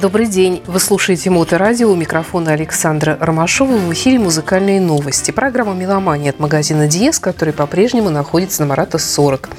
Добрый 0.00 0.28
день. 0.28 0.62
Вы 0.66 0.80
слушаете 0.80 1.28
Моторадио. 1.28 1.90
У 1.90 1.94
микрофона 1.94 2.52
Александра 2.52 3.18
Ромашова. 3.20 3.76
В 3.76 3.92
эфире 3.92 4.18
музыкальные 4.18 4.80
новости. 4.80 5.30
Программа 5.30 5.74
«Меломания» 5.74 6.30
от 6.30 6.40
магазина 6.40 6.86
«Диез», 6.86 7.18
который 7.18 7.52
по-прежнему 7.52 8.08
находится 8.08 8.62
на 8.62 8.68
Марата 8.68 8.96
40. 8.96 9.50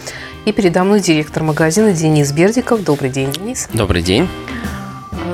И 0.45 0.51
передо 0.51 0.83
мной 0.83 0.99
директор 0.99 1.43
магазина 1.43 1.93
Денис 1.93 2.31
Бердиков. 2.31 2.83
Добрый 2.83 3.11
день, 3.11 3.31
Денис. 3.31 3.69
Добрый 3.71 4.01
день. 4.01 4.27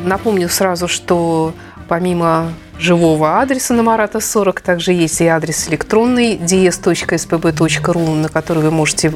Напомню 0.04 0.50
сразу, 0.50 0.90
что 0.90 1.54
помимо 1.88 2.52
живого 2.78 3.40
адреса 3.40 3.74
на 3.74 3.84
Марата 3.84 4.20
40, 4.20 4.60
также 4.60 4.92
есть 4.92 5.22
и 5.22 5.26
адрес 5.28 5.70
электронный 5.70 6.36
ds.spb.ru, 6.36 8.14
на 8.16 8.28
который 8.28 8.62
вы 8.62 8.72
можете 8.72 9.14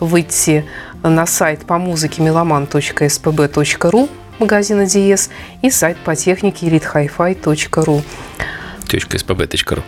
выйти 0.00 0.64
на 1.04 1.24
сайт 1.24 1.66
по 1.66 1.78
музыке 1.78 2.20
meloman.spb.ru 2.20 4.08
магазина 4.40 4.86
Диес 4.86 5.30
и 5.62 5.70
сайт 5.70 5.98
по 5.98 6.16
технике 6.16 6.66
elitehifi.ru. 6.66 8.02
.spb.ru 8.86 9.82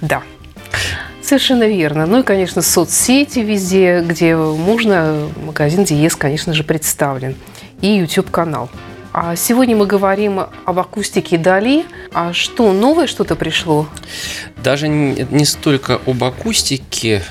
Да. 0.00 0.22
Совершенно 1.22 1.64
верно. 1.64 2.06
Ну 2.06 2.20
и, 2.20 2.22
конечно, 2.22 2.62
соцсети 2.62 3.40
везде, 3.40 4.02
где 4.06 4.36
можно, 4.36 5.28
магазин 5.44 5.84
Диес, 5.84 6.14
конечно 6.16 6.52
же, 6.52 6.64
представлен. 6.64 7.36
И 7.80 7.88
YouTube-канал. 7.88 8.70
А 9.12 9.36
сегодня 9.36 9.76
мы 9.76 9.86
говорим 9.86 10.40
об 10.64 10.78
акустике 10.78 11.36
Дали. 11.36 11.84
А 12.12 12.32
что, 12.32 12.72
новое 12.72 13.06
что-то 13.06 13.36
пришло? 13.36 13.86
Даже 14.62 14.88
не, 14.88 15.26
не 15.30 15.44
столько 15.44 16.00
об 16.06 16.24
акустике, 16.24 17.22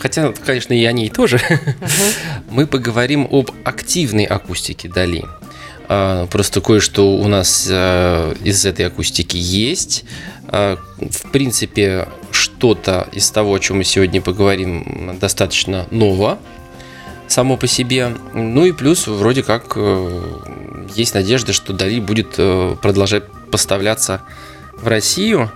хотя, 0.00 0.32
конечно, 0.44 0.72
и 0.72 0.84
о 0.84 0.92
ней 0.92 1.10
тоже, 1.10 1.36
uh-huh. 1.36 2.14
мы 2.50 2.66
поговорим 2.66 3.28
об 3.30 3.50
активной 3.64 4.24
акустике 4.24 4.88
Дали. 4.88 5.24
А, 5.88 6.26
просто 6.26 6.60
кое-что 6.60 7.16
у 7.16 7.28
нас 7.28 7.68
а, 7.70 8.32
из 8.44 8.64
этой 8.64 8.86
акустики 8.86 9.36
есть. 9.36 10.04
А, 10.48 10.78
в 10.98 11.30
принципе, 11.30 12.08
что-то 12.30 13.08
из 13.12 13.30
того, 13.30 13.54
о 13.54 13.58
чем 13.58 13.78
мы 13.78 13.84
сегодня 13.84 14.20
поговорим, 14.20 15.16
достаточно 15.20 15.86
ново 15.90 16.38
само 17.30 17.56
по 17.56 17.66
себе. 17.66 18.12
Ну 18.34 18.66
и 18.66 18.72
плюс 18.72 19.06
вроде 19.06 19.42
как 19.42 19.72
э, 19.76 20.22
есть 20.94 21.14
надежда, 21.14 21.52
что 21.52 21.72
Дали 21.72 22.00
будет 22.00 22.34
э, 22.38 22.76
продолжать 22.82 23.24
поставляться 23.50 24.22
в 24.74 24.88
Россию 24.88 25.50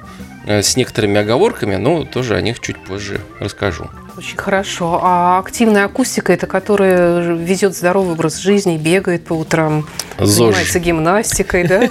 э, 0.47 0.63
с 0.63 0.77
некоторыми 0.77 1.21
оговорками, 1.21 1.77
но 1.77 2.05
тоже 2.05 2.37
о 2.37 2.41
них 2.41 2.61
чуть 2.61 2.74
позже 2.87 3.21
расскажу. 3.41 3.89
Очень 4.17 4.37
хорошо. 4.37 5.01
А 5.03 5.39
активная 5.41 5.87
акустика– 5.87 6.33
это 6.35 6.47
которая 6.47 7.35
ведет 7.35 7.75
здоровый 7.75 8.13
образ 8.13 8.39
жизни, 8.39 8.77
бегает 8.77 9.25
по 9.25 9.33
утрам, 9.33 9.87
ЗОЖ. 10.19 10.55
занимается 10.55 10.79
гимнастикой, 10.79 11.67
да? 11.67 11.91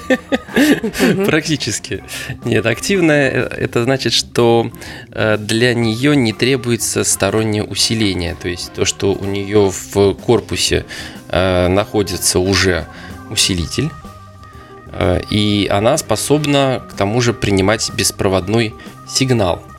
Практически. 1.25 2.03
Нет, 2.45 2.65
активная– 2.65 3.29
это 3.57 3.83
значит, 3.83 4.13
что 4.13 4.71
э, 5.11 5.37
для 5.37 5.73
нее 5.73 6.15
не 6.15 6.31
требуется 6.31 7.03
стороннее 7.03 7.63
усиление. 7.63 8.35
То 8.41 8.47
есть 8.47 8.71
то, 8.73 8.85
что 8.85 9.13
у 9.13 9.25
нее 9.25 9.69
в 9.69 10.13
корпусе 10.13 10.85
э, 11.27 11.67
находится 11.67 12.39
уже 12.39 12.85
усилитель, 13.29 13.89
э, 14.93 15.21
и 15.29 15.67
она 15.69 15.97
способна 15.97 16.81
к 16.89 16.93
тому 16.93 17.19
же 17.19 17.33
принимать 17.33 17.91
беспроводной 17.93 18.73
сигнал– 19.09 19.61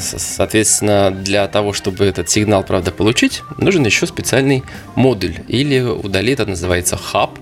соответственно, 0.00 1.10
для 1.12 1.46
того, 1.46 1.72
чтобы 1.72 2.04
этот 2.04 2.28
сигнал, 2.28 2.64
правда, 2.64 2.90
получить, 2.90 3.42
нужен 3.56 3.84
еще 3.84 4.06
специальный 4.06 4.64
модуль. 4.96 5.36
Или 5.46 5.80
у 5.80 6.02
Dali 6.02 6.32
это 6.32 6.46
называется 6.46 6.96
хаб. 6.96 7.38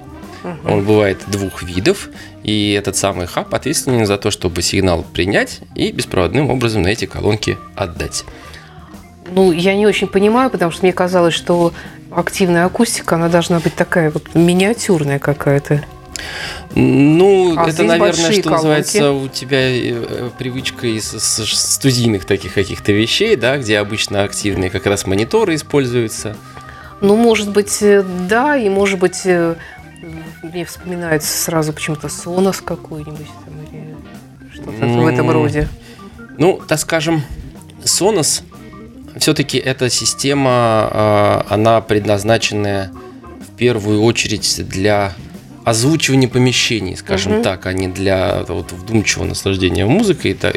Он 0.64 0.84
бывает 0.84 1.18
двух 1.26 1.62
видов, 1.62 2.10
и 2.44 2.72
этот 2.72 2.96
самый 2.96 3.26
хаб 3.26 3.52
ответственен 3.54 4.06
за 4.06 4.18
то, 4.18 4.30
чтобы 4.30 4.62
сигнал 4.62 5.02
принять 5.02 5.60
и 5.74 5.90
беспроводным 5.90 6.50
образом 6.50 6.82
на 6.82 6.88
эти 6.88 7.06
колонки 7.06 7.58
отдать. 7.74 8.24
Ну, 9.30 9.52
я 9.52 9.74
не 9.74 9.86
очень 9.86 10.06
понимаю, 10.06 10.48
потому 10.48 10.70
что 10.70 10.82
мне 10.84 10.92
казалось, 10.92 11.34
что 11.34 11.72
активная 12.10 12.64
акустика, 12.64 13.16
она 13.16 13.28
должна 13.28 13.58
быть 13.60 13.74
такая 13.74 14.10
вот 14.10 14.34
миниатюрная 14.34 15.18
какая-то. 15.18 15.84
Ну, 16.74 17.54
а 17.56 17.68
это, 17.68 17.82
наверное, 17.82 18.32
что 18.32 18.42
колонки. 18.42 18.48
называется 18.48 19.12
у 19.12 19.28
тебя 19.28 19.58
э, 19.60 20.30
привычка 20.38 20.86
из 20.86 21.06
студийных 21.06 22.24
таких 22.24 22.54
каких-то 22.54 22.92
вещей, 22.92 23.36
да, 23.36 23.58
где 23.58 23.78
обычно 23.78 24.22
активные 24.22 24.70
как 24.70 24.86
раз 24.86 25.06
мониторы 25.06 25.54
используются. 25.54 26.36
Ну, 27.00 27.16
может 27.16 27.50
быть, 27.50 27.82
э, 27.82 28.04
да, 28.28 28.56
и 28.56 28.68
может 28.68 28.98
быть, 28.98 29.22
э, 29.24 29.56
мне 30.42 30.64
вспоминается 30.64 31.36
сразу 31.36 31.72
почему-то 31.72 32.08
Sonos 32.08 32.62
какой-нибудь 32.62 33.26
или 33.72 33.96
что-то 34.52 34.84
mm. 34.84 35.02
в 35.02 35.06
этом 35.06 35.30
роде. 35.30 35.68
Ну, 36.36 36.60
так 36.66 36.78
скажем, 36.78 37.22
Sonos 37.82 38.42
все-таки 39.18 39.58
эта 39.58 39.90
система, 39.90 40.50
а, 40.50 41.46
она 41.48 41.80
предназначенная 41.80 42.92
в 43.40 43.56
первую 43.56 44.02
очередь 44.02 44.66
для 44.68 45.14
озвучивание 45.68 46.28
помещений, 46.28 46.96
скажем 46.96 47.34
угу. 47.34 47.42
так, 47.42 47.66
а 47.66 47.72
не 47.72 47.88
для 47.88 48.44
вот, 48.48 48.72
вдумчивого 48.72 49.26
наслаждения 49.26 49.84
музыкой. 49.84 50.32
Это, 50.32 50.52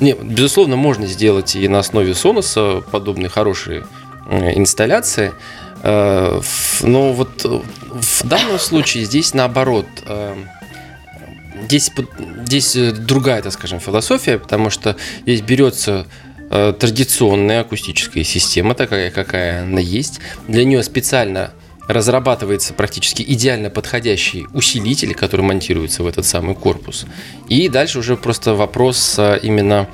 не, 0.00 0.14
безусловно, 0.14 0.76
можно 0.76 1.06
сделать 1.06 1.54
и 1.54 1.68
на 1.68 1.78
основе 1.78 2.12
Sonos 2.12 2.82
подобные 2.90 3.28
хорошие 3.28 3.86
э, 4.26 4.52
инсталляции. 4.56 5.32
Э, 5.82 6.40
но 6.82 7.12
вот 7.12 7.44
в 7.44 8.26
данном 8.26 8.58
случае 8.58 9.04
здесь 9.04 9.34
наоборот. 9.34 9.86
Э, 10.06 10.34
здесь, 11.64 11.90
здесь 12.44 12.74
другая, 12.74 13.42
так 13.42 13.52
скажем, 13.52 13.78
философия, 13.78 14.38
потому 14.38 14.70
что 14.70 14.96
здесь 15.22 15.42
берется 15.42 16.06
традиционная 16.48 17.60
акустическая 17.60 18.24
система, 18.24 18.74
такая, 18.74 19.12
какая 19.12 19.62
она 19.62 19.78
есть. 19.78 20.18
Для 20.48 20.64
нее 20.64 20.82
специально 20.82 21.52
разрабатывается 21.92 22.74
практически 22.74 23.22
идеально 23.22 23.70
подходящий 23.70 24.46
усилитель, 24.52 25.14
который 25.14 25.42
монтируется 25.42 26.02
в 26.02 26.06
этот 26.06 26.26
самый 26.26 26.54
корпус. 26.54 27.06
И 27.48 27.68
дальше 27.68 27.98
уже 27.98 28.16
просто 28.16 28.54
вопрос 28.54 29.16
а, 29.18 29.36
именно 29.36 29.88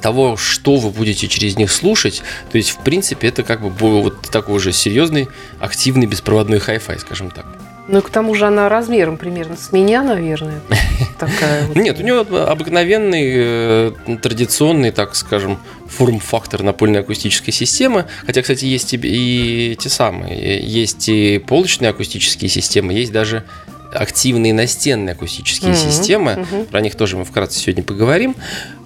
того, 0.00 0.36
что 0.36 0.76
вы 0.76 0.90
будете 0.90 1.28
через 1.28 1.56
них 1.56 1.70
слушать. 1.72 2.22
То 2.50 2.58
есть, 2.58 2.70
в 2.70 2.78
принципе, 2.78 3.28
это 3.28 3.42
как 3.42 3.62
бы 3.62 3.70
вот 3.70 4.22
такой 4.30 4.56
уже 4.56 4.72
серьезный, 4.72 5.28
активный 5.60 6.06
беспроводной 6.06 6.60
хай-фай, 6.60 6.98
скажем 6.98 7.30
так. 7.30 7.61
Ну 7.88 7.98
и 7.98 8.00
к 8.00 8.10
тому 8.10 8.34
же 8.34 8.46
она 8.46 8.68
размером 8.68 9.16
примерно 9.16 9.56
с 9.56 9.72
меня, 9.72 10.02
наверное. 10.02 10.60
Такая 11.18 11.66
вот. 11.66 11.76
Нет, 11.76 11.98
у 11.98 12.02
нее 12.02 12.20
обыкновенный, 12.20 13.32
э, 13.34 13.92
традиционный, 14.22 14.92
так 14.92 15.16
скажем, 15.16 15.58
форм-фактор 15.88 16.62
напольной 16.62 17.00
акустической 17.00 17.52
системы. 17.52 18.06
Хотя, 18.24 18.42
кстати, 18.42 18.64
есть 18.66 18.94
и 18.94 19.76
те 19.78 19.88
самые. 19.88 20.60
Есть 20.60 21.08
и 21.08 21.38
полочные 21.38 21.90
акустические 21.90 22.48
системы, 22.48 22.92
есть 22.92 23.12
даже 23.12 23.44
активные 23.92 24.54
настенные 24.54 25.12
акустические 25.12 25.72
mm-hmm. 25.72 25.90
системы. 25.90 26.30
Mm-hmm. 26.30 26.64
Про 26.66 26.80
них 26.80 26.94
тоже 26.94 27.16
мы 27.16 27.24
вкратце 27.24 27.58
сегодня 27.58 27.82
поговорим. 27.82 28.36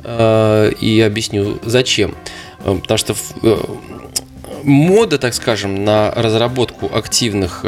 Э, 0.04 0.72
и 0.80 1.00
объясню, 1.02 1.58
зачем. 1.64 2.14
Э, 2.60 2.78
потому 2.80 2.96
что 2.96 3.14
мода, 4.62 5.18
так 5.18 5.34
скажем, 5.34 5.84
на 5.84 6.10
разработку 6.10 6.90
активных 6.92 7.64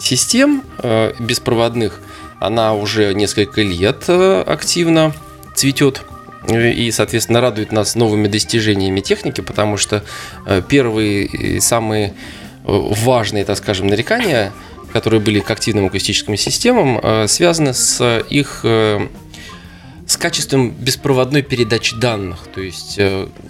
систем 0.00 0.64
э, 0.78 1.12
беспроводных, 1.18 2.00
она 2.38 2.74
уже 2.74 3.14
несколько 3.14 3.62
лет 3.62 4.04
э, 4.08 4.42
активно 4.46 5.12
цветет 5.54 6.02
и, 6.48 6.90
соответственно, 6.90 7.40
радует 7.42 7.70
нас 7.70 7.94
новыми 7.94 8.26
достижениями 8.26 9.00
техники, 9.00 9.42
потому 9.42 9.76
что 9.76 10.02
э, 10.46 10.62
первые 10.66 11.26
и 11.26 11.60
самые 11.60 12.14
важные, 12.64 13.44
так 13.44 13.56
скажем, 13.56 13.86
нарекания, 13.86 14.52
которые 14.92 15.20
были 15.20 15.40
к 15.40 15.50
активным 15.50 15.86
акустическим 15.86 16.36
системам, 16.36 17.00
связаны 17.26 17.72
с 17.72 18.22
их 18.28 18.60
с 18.62 20.16
качеством 20.18 20.70
беспроводной 20.70 21.42
передачи 21.42 21.96
данных, 21.96 22.40
то 22.54 22.60
есть 22.60 23.00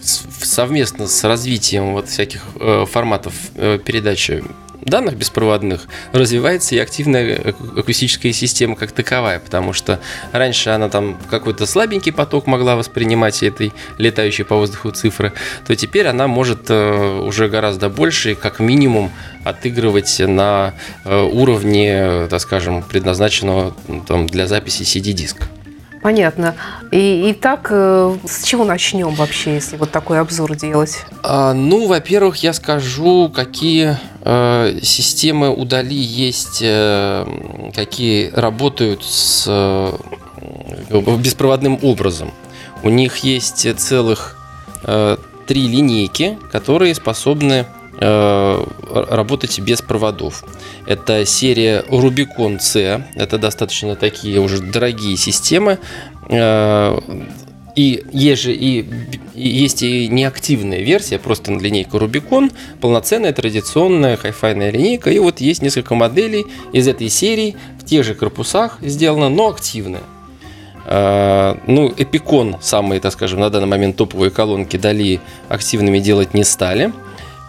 совместно 0.00 1.08
с 1.08 1.24
развитием 1.24 1.92
вот 1.92 2.08
всяких 2.08 2.42
форматов 2.88 3.34
передачи 3.54 4.44
данных 4.90 5.16
беспроводных 5.16 5.86
развивается 6.12 6.74
и 6.74 6.78
активная 6.78 7.54
акустическая 7.76 8.32
система 8.32 8.76
как 8.76 8.92
таковая, 8.92 9.38
потому 9.38 9.72
что 9.72 10.00
раньше 10.32 10.70
она 10.70 10.88
там 10.88 11.16
какой-то 11.30 11.66
слабенький 11.66 12.12
поток 12.12 12.46
могла 12.46 12.76
воспринимать 12.76 13.42
этой 13.42 13.72
летающей 13.98 14.44
по 14.44 14.56
воздуху 14.56 14.90
цифры, 14.90 15.32
то 15.66 15.74
теперь 15.74 16.06
она 16.06 16.26
может 16.26 16.66
э, 16.68 17.20
уже 17.20 17.48
гораздо 17.48 17.88
больше, 17.88 18.34
как 18.34 18.60
минимум, 18.60 19.10
отыгрывать 19.44 20.18
на 20.20 20.74
э, 21.04 21.22
уровне, 21.22 22.26
так 22.28 22.40
скажем, 22.40 22.82
предназначенного 22.82 23.74
там, 24.06 24.26
для 24.26 24.46
записи 24.46 24.82
CD-диска. 24.82 25.44
Понятно. 26.02 26.54
И, 26.90 27.30
итак, 27.32 27.68
э, 27.70 28.16
с 28.26 28.44
чего 28.44 28.64
начнем 28.64 29.14
вообще, 29.14 29.54
если 29.54 29.76
вот 29.76 29.90
такой 29.90 30.18
обзор 30.18 30.56
делать? 30.56 31.04
А, 31.22 31.52
ну, 31.52 31.86
во-первых, 31.86 32.38
я 32.38 32.54
скажу, 32.54 33.28
какие 33.28 33.98
э, 34.22 34.78
системы 34.82 35.50
удали 35.50 35.94
есть, 35.96 36.60
э, 36.62 37.26
какие 37.74 38.30
работают 38.30 39.04
с 39.04 39.44
э, 39.46 39.92
беспроводным 41.18 41.78
образом. 41.82 42.32
У 42.82 42.88
них 42.88 43.18
есть 43.18 43.78
целых 43.78 44.38
э, 44.84 45.18
три 45.46 45.68
линейки, 45.68 46.38
которые 46.50 46.94
способны 46.94 47.66
работать 48.00 49.60
без 49.60 49.82
проводов. 49.82 50.44
Это 50.86 51.26
серия 51.26 51.84
Rubicon 51.88 52.58
C. 52.58 53.04
Это 53.14 53.38
достаточно 53.38 53.94
такие 53.94 54.40
уже 54.40 54.60
дорогие 54.60 55.16
системы. 55.16 55.78
Э, 56.28 56.98
и 57.76 58.04
есть 58.12 58.42
же 58.42 58.52
и, 58.52 58.88
есть 59.34 59.82
и 59.82 60.08
неактивная 60.08 60.80
версия, 60.80 61.18
просто 61.18 61.52
на 61.52 61.60
линейку 61.60 61.98
Rubicon, 61.98 62.52
полноценная 62.80 63.32
традиционная 63.32 64.16
хай-файная 64.16 64.70
линейка. 64.70 65.10
И 65.10 65.18
вот 65.18 65.40
есть 65.40 65.62
несколько 65.62 65.94
моделей 65.94 66.46
из 66.72 66.88
этой 66.88 67.08
серии 67.08 67.56
в 67.78 67.84
тех 67.84 68.04
же 68.04 68.14
корпусах 68.14 68.78
сделано, 68.80 69.28
но 69.28 69.48
активная. 69.48 70.02
Э, 70.86 71.56
ну, 71.66 71.92
Эпикон, 71.96 72.56
самые, 72.60 73.00
так 73.00 73.12
скажем, 73.12 73.40
на 73.40 73.50
данный 73.50 73.68
момент 73.68 73.96
топовые 73.96 74.30
колонки 74.30 74.76
Дали 74.76 75.20
активными 75.48 75.98
делать 75.98 76.34
не 76.34 76.44
стали. 76.44 76.92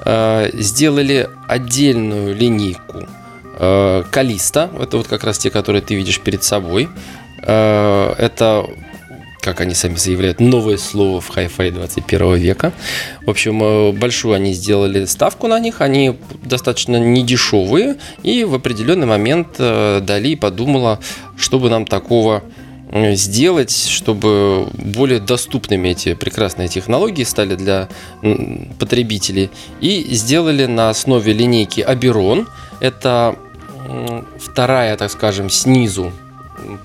Э, 0.04 0.50
сделали 0.54 1.30
отдельную 1.48 2.36
линейку 2.36 3.08
э, 3.60 4.04
Калиста. 4.10 4.70
Это 4.80 4.98
вот 4.98 5.08
как 5.08 5.24
раз 5.24 5.38
те, 5.38 5.50
которые 5.50 5.82
ты 5.82 5.96
видишь 5.96 6.20
перед 6.20 6.44
собой. 6.44 6.90
Это 7.44 8.68
как 9.40 9.62
они 9.62 9.74
сами 9.74 9.96
заявляют, 9.96 10.40
новое 10.40 10.78
слово 10.78 11.20
в 11.20 11.28
хай-фай 11.30 11.72
21 11.72 12.36
века. 12.36 12.72
В 13.26 13.30
общем, 13.32 13.98
большую 13.98 14.36
они 14.36 14.54
сделали 14.54 15.06
ставку 15.06 15.48
на 15.48 15.60
них, 15.60 15.82
они 15.82 16.20
достаточно 16.44 16.98
недешевые, 16.98 17.96
и 18.22 18.44
в 18.44 18.54
определенный 18.54 19.08
момент 19.08 19.58
Дали 19.58 20.36
подумала, 20.36 21.00
чтобы 21.36 21.72
нам 21.72 21.88
такого 21.88 22.44
Э, 22.44 22.61
сделать, 22.92 23.72
чтобы 23.72 24.68
более 24.74 25.20
доступными 25.20 25.90
эти 25.90 26.14
прекрасные 26.14 26.68
технологии 26.68 27.24
стали 27.24 27.56
для 27.56 27.88
потребителей. 28.80 29.50
И 29.80 30.14
сделали 30.14 30.66
на 30.66 30.90
основе 30.90 31.34
линейки 31.34 31.82
Аберон. 31.82 32.48
Это 32.80 33.36
вторая, 34.40 34.98
так 34.98 35.12
скажем, 35.12 35.50
снизу 35.50 36.12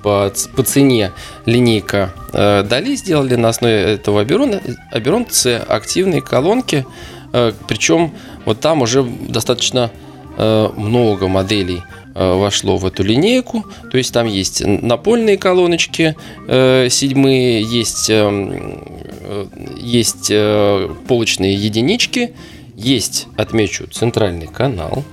по, 0.02 0.32
по 0.54 0.62
цене 0.62 1.12
линейка 1.44 2.12
э, 2.32 2.62
Дали 2.62 2.94
сделали 2.94 3.34
на 3.34 3.48
основе 3.48 3.74
этого 3.74 4.20
Аберона. 4.20 4.60
Аберон 4.90 5.26
C 5.28 5.56
активные 5.56 6.22
колонки, 6.22 6.86
э, 7.32 7.52
причем 7.68 8.12
вот 8.44 8.60
там 8.60 8.82
уже 8.82 9.04
достаточно 9.04 9.90
э, 10.38 10.68
много 10.76 11.28
моделей 11.28 11.82
Э, 11.82 12.05
вошло 12.16 12.76
в 12.76 12.86
эту 12.86 13.02
линейку. 13.02 13.64
То 13.90 13.98
есть 13.98 14.12
там 14.12 14.26
есть 14.26 14.64
напольные 14.64 15.36
колоночки 15.36 16.16
э, 16.48 16.88
седьмые, 16.90 17.62
есть, 17.62 18.08
эм, 18.08 18.82
э, 19.20 19.46
есть 19.76 20.28
э, 20.30 20.88
полочные 21.08 21.54
единички, 21.54 22.32
есть, 22.74 23.26
отмечу, 23.36 23.86
центральный 23.86 24.46
канал. 24.46 25.04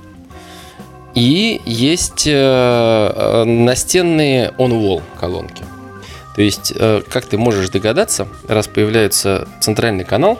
И 1.13 1.61
есть 1.65 2.25
э, 2.25 2.31
э 2.33 3.43
настенные 3.43 4.53
on-wall 4.57 5.01
колонки. 5.19 5.63
То 6.35 6.41
есть, 6.41 6.73
э, 6.75 7.01
как 7.09 7.25
ты 7.25 7.37
можешь 7.37 7.69
догадаться, 7.69 8.27
раз 8.47 8.67
появляется 8.67 9.47
центральный 9.59 10.03
канал, 10.03 10.39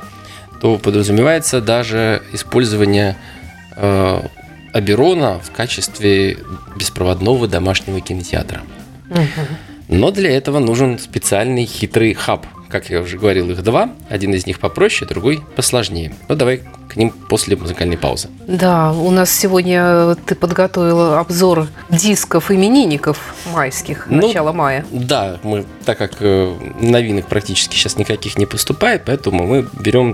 то 0.60 0.78
подразумевается 0.78 1.62
даже 1.62 2.24
использование 2.32 3.18
э, 3.76 4.22
Аберона 4.74 5.40
в 5.40 5.52
качестве 5.52 6.38
беспроводного 6.76 7.48
домашнего 7.48 8.02
кинотеатра. 8.02 8.62
Но 9.88 10.12
для 10.12 10.32
этого 10.32 10.60
нужен 10.60 10.98
специальный 10.98 11.66
хитрый 11.66 12.14
хаб. 12.14 12.48
Как 12.70 12.90
я 12.90 13.02
уже 13.02 13.18
говорил, 13.20 13.52
их 13.52 13.62
два. 13.64 13.92
Один 14.10 14.34
из 14.34 14.48
них 14.48 14.60
попроще, 14.60 15.08
другой 15.08 15.42
посложнее. 15.56 16.14
Ну, 16.28 16.36
давай 16.36 16.64
к 16.94 16.96
ним 16.96 17.10
после 17.10 17.56
музыкальной 17.56 17.98
паузы. 17.98 18.30
Да, 18.48 18.92
у 18.92 19.10
нас 19.12 19.32
сегодня 19.32 20.16
ты 20.26 20.36
подготовил 20.36 21.14
обзор 21.14 21.68
дисков 21.90 22.52
именинников 22.52 23.18
майских, 23.54 24.06
ну, 24.10 24.28
начала 24.28 24.54
мая. 24.54 24.86
Да, 24.92 25.40
мы, 25.44 25.66
так 25.86 25.98
как 25.98 26.18
э, 26.20 26.54
новинок 26.80 27.28
практически 27.28 27.76
сейчас 27.76 27.98
никаких 27.98 28.38
не 28.38 28.46
поступает, 28.46 29.04
поэтому 29.06 29.46
мы 29.46 29.68
берем 29.80 30.14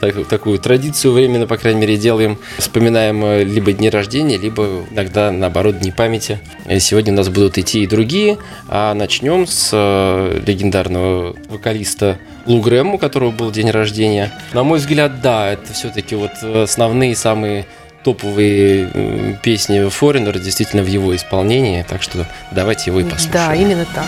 так, 0.00 0.26
такую 0.28 0.58
традицию 0.58 1.12
временно, 1.12 1.46
по 1.46 1.56
крайней 1.56 1.80
мере, 1.80 1.96
делаем, 1.96 2.38
вспоминаем 2.58 3.24
э, 3.24 3.44
либо 3.44 3.72
дни 3.72 3.90
рождения, 3.90 4.38
либо 4.38 4.84
иногда, 4.90 5.30
наоборот, 5.30 5.78
дни 5.78 5.90
памяти. 5.90 6.40
Сегодня 6.80 7.12
у 7.12 7.16
нас 7.16 7.28
будут 7.28 7.58
идти 7.58 7.82
и 7.82 7.86
другие, 7.86 8.38
а 8.68 8.94
начнем 8.94 9.46
с 9.46 9.70
э, 9.72 10.40
легендарного 10.46 11.34
вокалиста 11.48 12.18
Лу 12.48 12.60
Грэм, 12.60 12.94
у 12.94 12.98
которого 12.98 13.30
был 13.30 13.52
день 13.52 13.70
рождения. 13.70 14.32
На 14.54 14.64
мой 14.64 14.78
взгляд, 14.78 15.20
да, 15.20 15.52
это 15.52 15.72
все-таки 15.74 16.16
вот 16.16 16.32
основные 16.42 17.14
самые 17.14 17.66
топовые 18.02 19.38
песни 19.42 19.86
Foreigner 19.86 20.38
действительно 20.38 20.82
в 20.82 20.86
его 20.86 21.14
исполнении, 21.14 21.84
так 21.86 22.02
что 22.02 22.26
давайте 22.50 22.90
его 22.90 23.00
и 23.00 23.04
послушаем. 23.04 23.32
Да, 23.32 23.54
именно 23.54 23.86
так. 23.94 24.06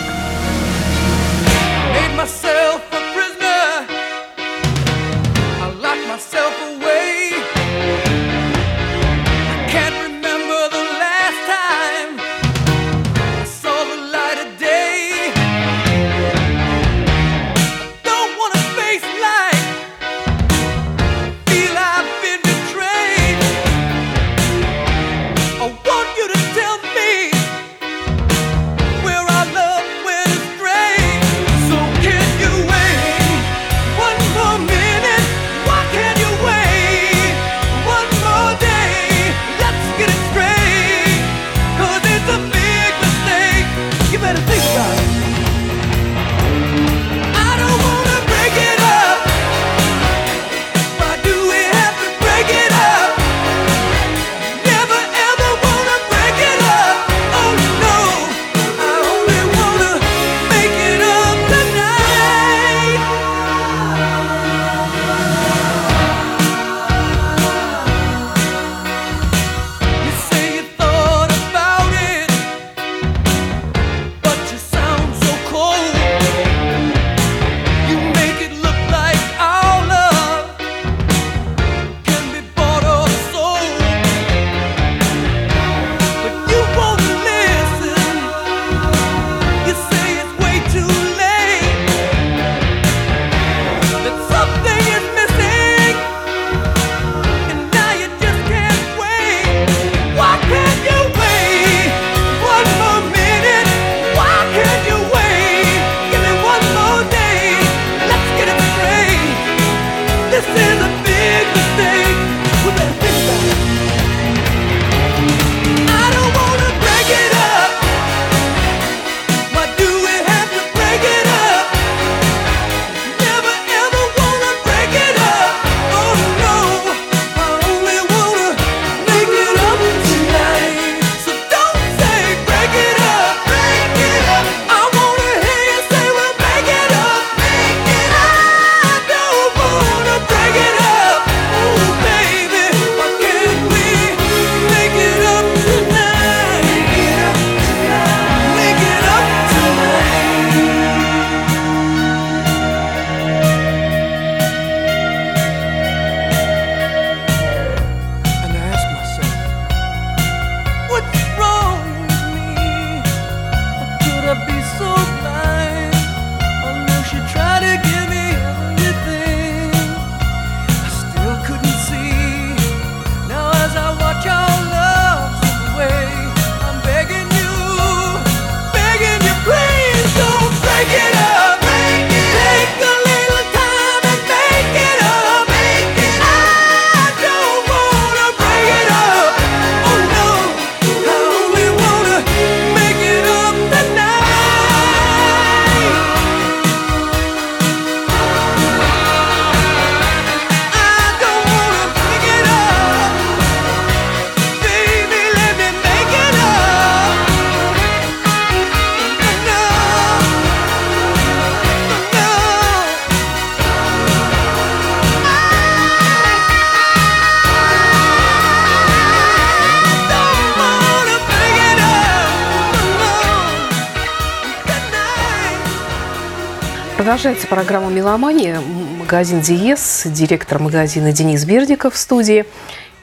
Продолжается 227.11 227.47
программа 227.47 227.89
«Меломания». 227.89 228.61
Магазин 228.97 229.41
«Диез», 229.41 230.03
директор 230.05 230.59
магазина 230.59 231.11
Денис 231.11 231.43
Бердиков 231.43 231.95
в 231.95 231.97
студии. 231.97 232.45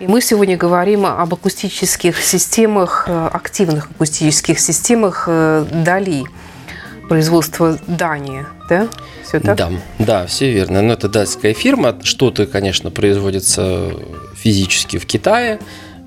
И 0.00 0.07
мы 0.07 0.23
сегодня 0.23 0.57
говорим 0.57 1.05
об 1.05 1.35
акустических 1.35 2.17
системах, 2.17 3.05
э, 3.07 3.29
активных 3.31 3.91
акустических 3.91 4.61
системах 4.61 5.25
э, 5.27 5.67
Дали, 5.71 6.25
производства 7.07 7.79
Дании, 7.87 8.47
да? 8.71 8.88
Все 9.25 9.41
так? 9.41 9.59
Да, 9.59 9.71
да, 9.99 10.27
все 10.27 10.55
верно. 10.55 10.81
Но 10.81 10.95
это 10.95 11.11
датская 11.11 11.53
фирма. 11.53 11.99
Что-то, 12.03 12.47
конечно, 12.47 12.91
производится 12.91 13.91
физически 14.35 14.97
в 14.97 15.05
Китае, 15.05 15.61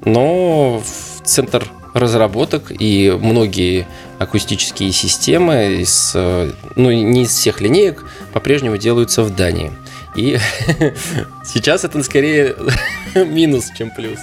но 0.06 0.80
в 0.80 1.22
центр 1.24 1.68
разработок 1.94 2.72
и 2.72 3.16
многие 3.20 3.88
акустические 4.20 4.92
системы 4.92 5.82
из, 5.82 6.14
э, 6.16 6.52
ну, 6.76 6.92
не 6.92 7.24
из 7.24 7.30
всех 7.30 7.62
линеек 7.62 8.06
по-прежнему 8.34 8.78
делаются 8.78 9.24
в 9.24 9.36
Дании. 9.36 9.72
И 10.16 10.38
сейчас 11.46 11.84
это 11.84 12.02
скорее 12.04 12.56
минус, 13.16 13.72
чем 13.78 13.92
плюс 13.92 14.20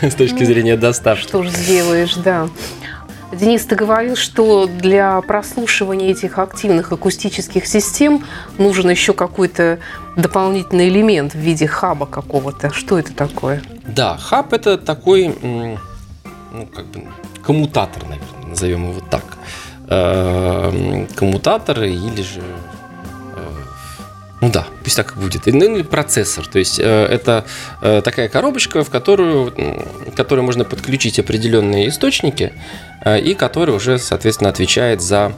с 0.00 0.14
точки 0.14 0.40
ну, 0.40 0.46
зрения 0.46 0.76
доставки. 0.76 1.22
Что 1.22 1.42
ж 1.42 1.48
сделаешь, 1.48 2.14
да. 2.14 2.48
Денис, 3.30 3.62
ты 3.66 3.76
говорил, 3.76 4.16
что 4.16 4.66
для 4.66 5.20
прослушивания 5.20 6.10
этих 6.10 6.38
активных 6.38 6.92
акустических 6.92 7.66
систем 7.66 8.24
нужен 8.56 8.88
еще 8.88 9.12
какой-то 9.12 9.80
дополнительный 10.16 10.88
элемент 10.88 11.34
в 11.34 11.38
виде 11.38 11.66
хаба 11.66 12.06
какого-то. 12.06 12.72
Что 12.72 12.98
это 12.98 13.12
такое? 13.12 13.62
Да, 13.86 14.16
хаб 14.16 14.54
это 14.54 14.78
такой, 14.78 15.34
ну, 16.52 16.66
как 16.66 16.86
бы 16.86 17.04
коммутатор, 17.42 18.04
наверное, 18.04 18.46
назовем 18.46 18.90
его 18.90 19.00
так. 19.10 19.24
Э, 19.88 21.06
коммутатор 21.16 21.82
или 21.84 22.22
же 22.22 22.42
ну 24.40 24.50
да, 24.50 24.66
пусть 24.84 24.96
так 24.96 25.16
и 25.16 25.20
будет. 25.20 25.46
Ну, 25.46 25.76
или 25.76 25.82
процессор. 25.82 26.46
То 26.46 26.58
есть 26.60 26.78
э, 26.78 27.06
это 27.06 27.44
э, 27.82 28.02
такая 28.04 28.28
коробочка, 28.28 28.84
в 28.84 28.90
которую, 28.90 29.52
в 29.56 30.14
которой 30.14 30.40
можно 30.40 30.64
подключить 30.64 31.18
определенные 31.18 31.88
источники, 31.88 32.52
э, 33.04 33.18
и 33.20 33.34
который 33.34 33.74
уже, 33.74 33.98
соответственно, 33.98 34.50
отвечает 34.50 35.02
за 35.02 35.32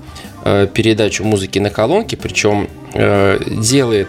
передачу 0.73 1.23
музыки 1.23 1.59
на 1.59 1.69
колонки, 1.69 2.15
причем 2.15 2.71
делает, 2.95 4.09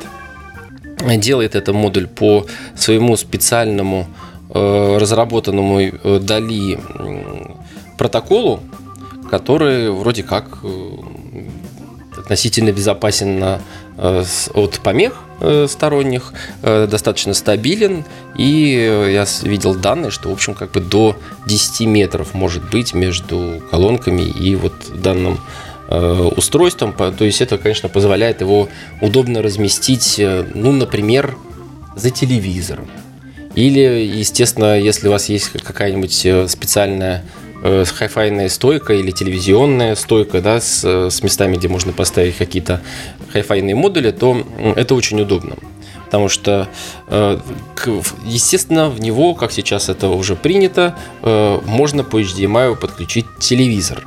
делает 1.18 1.56
это 1.56 1.74
модуль 1.74 2.08
по 2.08 2.48
своему 2.74 3.18
специальному 3.18 4.08
разработанному 4.54 6.20
Дали 6.20 6.80
протоколу, 7.98 8.60
который 9.30 9.92
вроде 9.92 10.24
как 10.24 10.60
относительно 12.18 12.72
безопасен 12.72 13.40
на 13.40 13.62
Э, 14.04 14.24
от 14.56 14.80
помех 14.80 15.14
э, 15.42 15.68
сторонних, 15.70 16.34
э, 16.64 16.88
достаточно 16.88 17.36
стабилен. 17.36 18.04
И 18.36 19.14
я 19.14 19.28
видел 19.44 19.76
данные, 19.76 20.10
что, 20.10 20.30
в 20.30 20.32
общем, 20.32 20.56
как 20.56 20.72
бы 20.72 20.80
до 20.80 21.16
10 21.46 21.82
метров 21.88 22.34
может 22.34 22.68
быть 22.72 22.96
между 22.96 23.62
колонками 23.70 24.24
и 24.24 24.56
вот 24.56 24.74
данным 24.96 25.40
устройством. 26.38 26.94
То 26.94 27.26
есть 27.26 27.42
это, 27.42 27.58
конечно, 27.58 27.90
позволяет 27.90 28.40
его 28.40 28.70
удобно 29.02 29.42
разместить, 29.42 30.22
ну, 30.56 30.72
например, 30.72 31.36
за 31.98 32.12
телевизором. 32.12 32.88
Или, 33.56 33.80
естественно, 33.80 34.80
если 34.80 35.08
у 35.08 35.12
вас 35.12 35.30
есть 35.30 35.50
какая-нибудь 35.50 36.50
специальная 36.50 37.24
э, 37.64 37.84
хай-файная 37.86 38.50
стойка 38.50 38.94
или 38.94 39.12
телевизионная 39.12 39.96
стойка, 39.96 40.42
да, 40.42 40.60
с, 40.60 40.84
с 40.84 41.24
местами, 41.24 41.58
где 41.58 41.68
можно 41.68 41.92
поставить 41.92 42.38
какие-то 42.38 42.82
хай-файные 43.34 43.76
модули, 43.76 44.12
то 44.12 44.46
это 44.76 44.96
очень 44.96 45.22
удобно. 45.22 45.56
Потому 46.06 46.28
что, 46.28 46.68
э, 47.08 47.40
естественно, 48.26 48.90
в 48.90 49.00
него, 49.00 49.34
как 49.34 49.52
сейчас 49.52 49.88
это 49.88 50.10
уже 50.10 50.36
принято, 50.36 50.98
э, 51.22 51.60
можно 51.66 52.04
по 52.04 52.20
HDMI 52.20 52.76
подключить 52.76 53.26
телевизор 53.40 54.06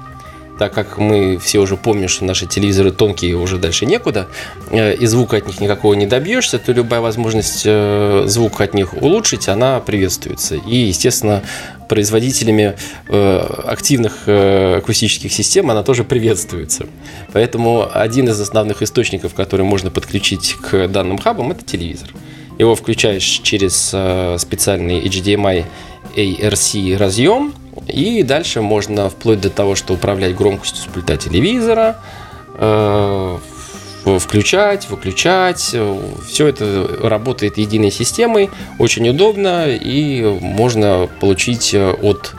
так 0.58 0.72
как 0.72 0.98
мы 0.98 1.38
все 1.38 1.58
уже 1.58 1.76
помним, 1.76 2.08
что 2.08 2.24
наши 2.24 2.46
телевизоры 2.46 2.92
тонкие, 2.92 3.36
уже 3.36 3.58
дальше 3.58 3.86
некуда, 3.86 4.28
э, 4.70 4.94
и 4.94 5.06
звука 5.06 5.36
от 5.36 5.46
них 5.46 5.60
никакого 5.60 5.94
не 5.94 6.06
добьешься, 6.06 6.58
то 6.58 6.72
любая 6.72 7.00
возможность 7.00 7.62
э, 7.64 8.24
звук 8.26 8.60
от 8.60 8.74
них 8.74 8.94
улучшить, 8.94 9.48
она 9.48 9.80
приветствуется. 9.80 10.54
И, 10.54 10.76
естественно, 10.76 11.42
производителями 11.88 12.76
э, 13.08 13.38
активных 13.66 14.28
акустических 14.28 15.32
систем 15.32 15.70
она 15.70 15.82
тоже 15.82 16.04
приветствуется. 16.04 16.86
Поэтому 17.32 17.88
один 17.92 18.28
из 18.28 18.40
основных 18.40 18.82
источников, 18.82 19.34
который 19.34 19.66
можно 19.66 19.90
подключить 19.90 20.54
к 20.54 20.88
данным 20.88 21.18
хабам, 21.18 21.50
это 21.50 21.64
телевизор. 21.64 22.10
Его 22.58 22.76
включаешь 22.76 23.40
через 23.42 23.88
специальный 24.40 25.00
HDMI 25.00 25.64
ARC 26.16 26.96
разъем– 26.96 27.52
и 27.88 28.22
дальше 28.22 28.60
можно 28.60 29.08
вплоть 29.10 29.40
до 29.40 29.50
того, 29.50 29.74
что 29.74 29.94
управлять 29.94 30.34
громкостью 30.34 30.82
с 30.82 30.86
пульта 30.86 31.16
телевизора, 31.16 31.96
э, 32.58 33.38
включать, 34.18 34.88
выключать. 34.90 35.74
Все 36.28 36.46
это 36.46 36.88
работает 37.02 37.58
единой 37.58 37.90
системой, 37.90 38.50
очень 38.78 39.08
удобно 39.08 39.66
и 39.68 40.22
можно 40.40 41.08
получить 41.20 41.74
от 41.74 42.34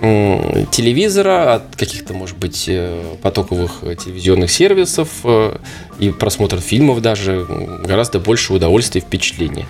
телевизора, 0.00 1.54
от 1.54 1.76
каких-то, 1.76 2.12
может 2.12 2.36
быть, 2.36 2.64
э, 2.66 3.14
потоковых 3.22 3.82
телевизионных 4.04 4.50
сервисов 4.50 5.08
э, 5.22 5.58
и 6.00 6.10
просмотр 6.10 6.58
фильмов 6.58 7.00
даже 7.00 7.46
гораздо 7.84 8.18
больше 8.18 8.52
удовольствия 8.52 9.00
и 9.00 9.04
впечатления 9.04 9.66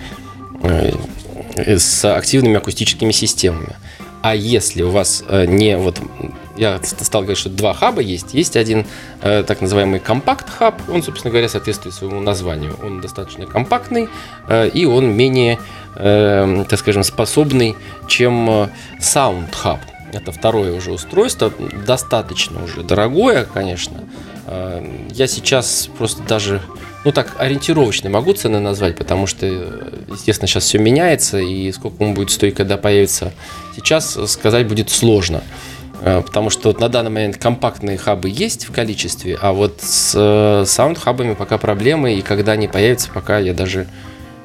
с 1.57 2.05
активными 2.05 2.57
акустическими 2.57 3.13
системами. 3.13 3.77
А 4.23 4.35
если 4.35 4.83
у 4.83 4.91
вас 4.91 5.25
э, 5.29 5.47
не 5.47 5.77
вот 5.77 6.01
я 6.57 6.81
стал 6.83 7.23
говорить, 7.23 7.39
что 7.39 7.49
два 7.49 7.73
хаба 7.73 8.03
есть. 8.03 8.35
Есть 8.35 8.57
один 8.57 8.87
э, 9.23 9.43
так 9.43 9.61
называемый 9.61 10.01
Compact 10.01 10.53
Hub. 10.53 10.83
Он, 10.89 11.03
собственно 11.03 11.31
говоря, 11.31 11.49
соответствует 11.49 11.95
своему 11.95 12.21
названию. 12.21 12.77
Он 12.83 13.01
достаточно 13.01 13.47
компактный 13.47 14.09
э, 14.49 14.69
и 14.69 14.85
он 14.85 15.13
менее, 15.13 15.59
э, 15.97 16.65
так 16.69 16.79
скажем, 16.79 17.05
способный, 17.05 17.75
чем 18.07 18.49
э, 18.51 18.69
Sound 19.01 19.45
Hub. 19.45 19.81
Это 20.13 20.31
второе 20.31 20.75
уже 20.75 20.93
устройство, 20.93 21.51
достаточно 21.87 22.63
уже 22.63 22.83
дорогое, 22.83 23.45
конечно. 23.45 24.05
Э, 24.47 24.87
я 25.11 25.27
сейчас 25.27 25.89
просто 25.97 26.23
даже 26.23 26.61
ну 27.05 27.13
так, 27.13 27.35
ориентировочно 27.39 28.11
могу 28.11 28.33
цены 28.33 28.61
назвать, 28.61 28.97
потому 28.97 29.27
что, 29.27 29.47
естественно, 29.47 30.47
сейчас 30.47 30.65
все 30.65 30.79
меняется, 30.79 31.39
и 31.39 31.73
сколько 31.73 32.03
он 32.03 32.15
будет 32.15 32.31
стоить, 32.31 32.55
когда 32.55 32.77
появится 32.77 33.33
сейчас, 33.75 34.19
сказать 34.31 34.69
будет 34.69 34.91
сложно. 34.91 35.43
Э, 36.01 36.21
потому 36.21 36.51
что 36.51 36.69
вот 36.69 36.81
на 36.81 36.89
данный 36.89 37.11
момент 37.11 37.37
компактные 37.37 37.99
хабы 37.99 38.29
есть 38.29 38.69
в 38.69 38.73
количестве, 38.73 39.39
а 39.41 39.53
вот 39.53 39.81
с 39.81 40.15
э, 40.17 40.65
саунд-хабами 40.67 41.35
пока 41.35 41.59
проблемы, 41.59 42.15
и 42.15 42.23
когда 42.23 42.53
они 42.53 42.69
появятся, 42.69 43.11
пока 43.13 43.39
я 43.39 43.55
даже 43.55 43.87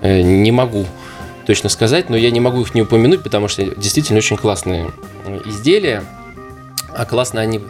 э, 0.01 0.21
не 0.21 0.51
могу 0.51 0.85
точно 1.47 1.69
сказать, 1.69 2.09
но 2.09 2.17
я 2.17 2.29
не 2.29 2.39
могу 2.39 2.61
их 2.61 2.75
не 2.75 2.81
упомянуть, 2.81 3.23
потому 3.23 3.47
что 3.47 3.63
действительно 3.75 4.17
очень 4.19 4.37
классные 4.37 4.91
изделия. 5.45 6.03
А 6.93 7.05
классно 7.05 7.41
они 7.41 7.61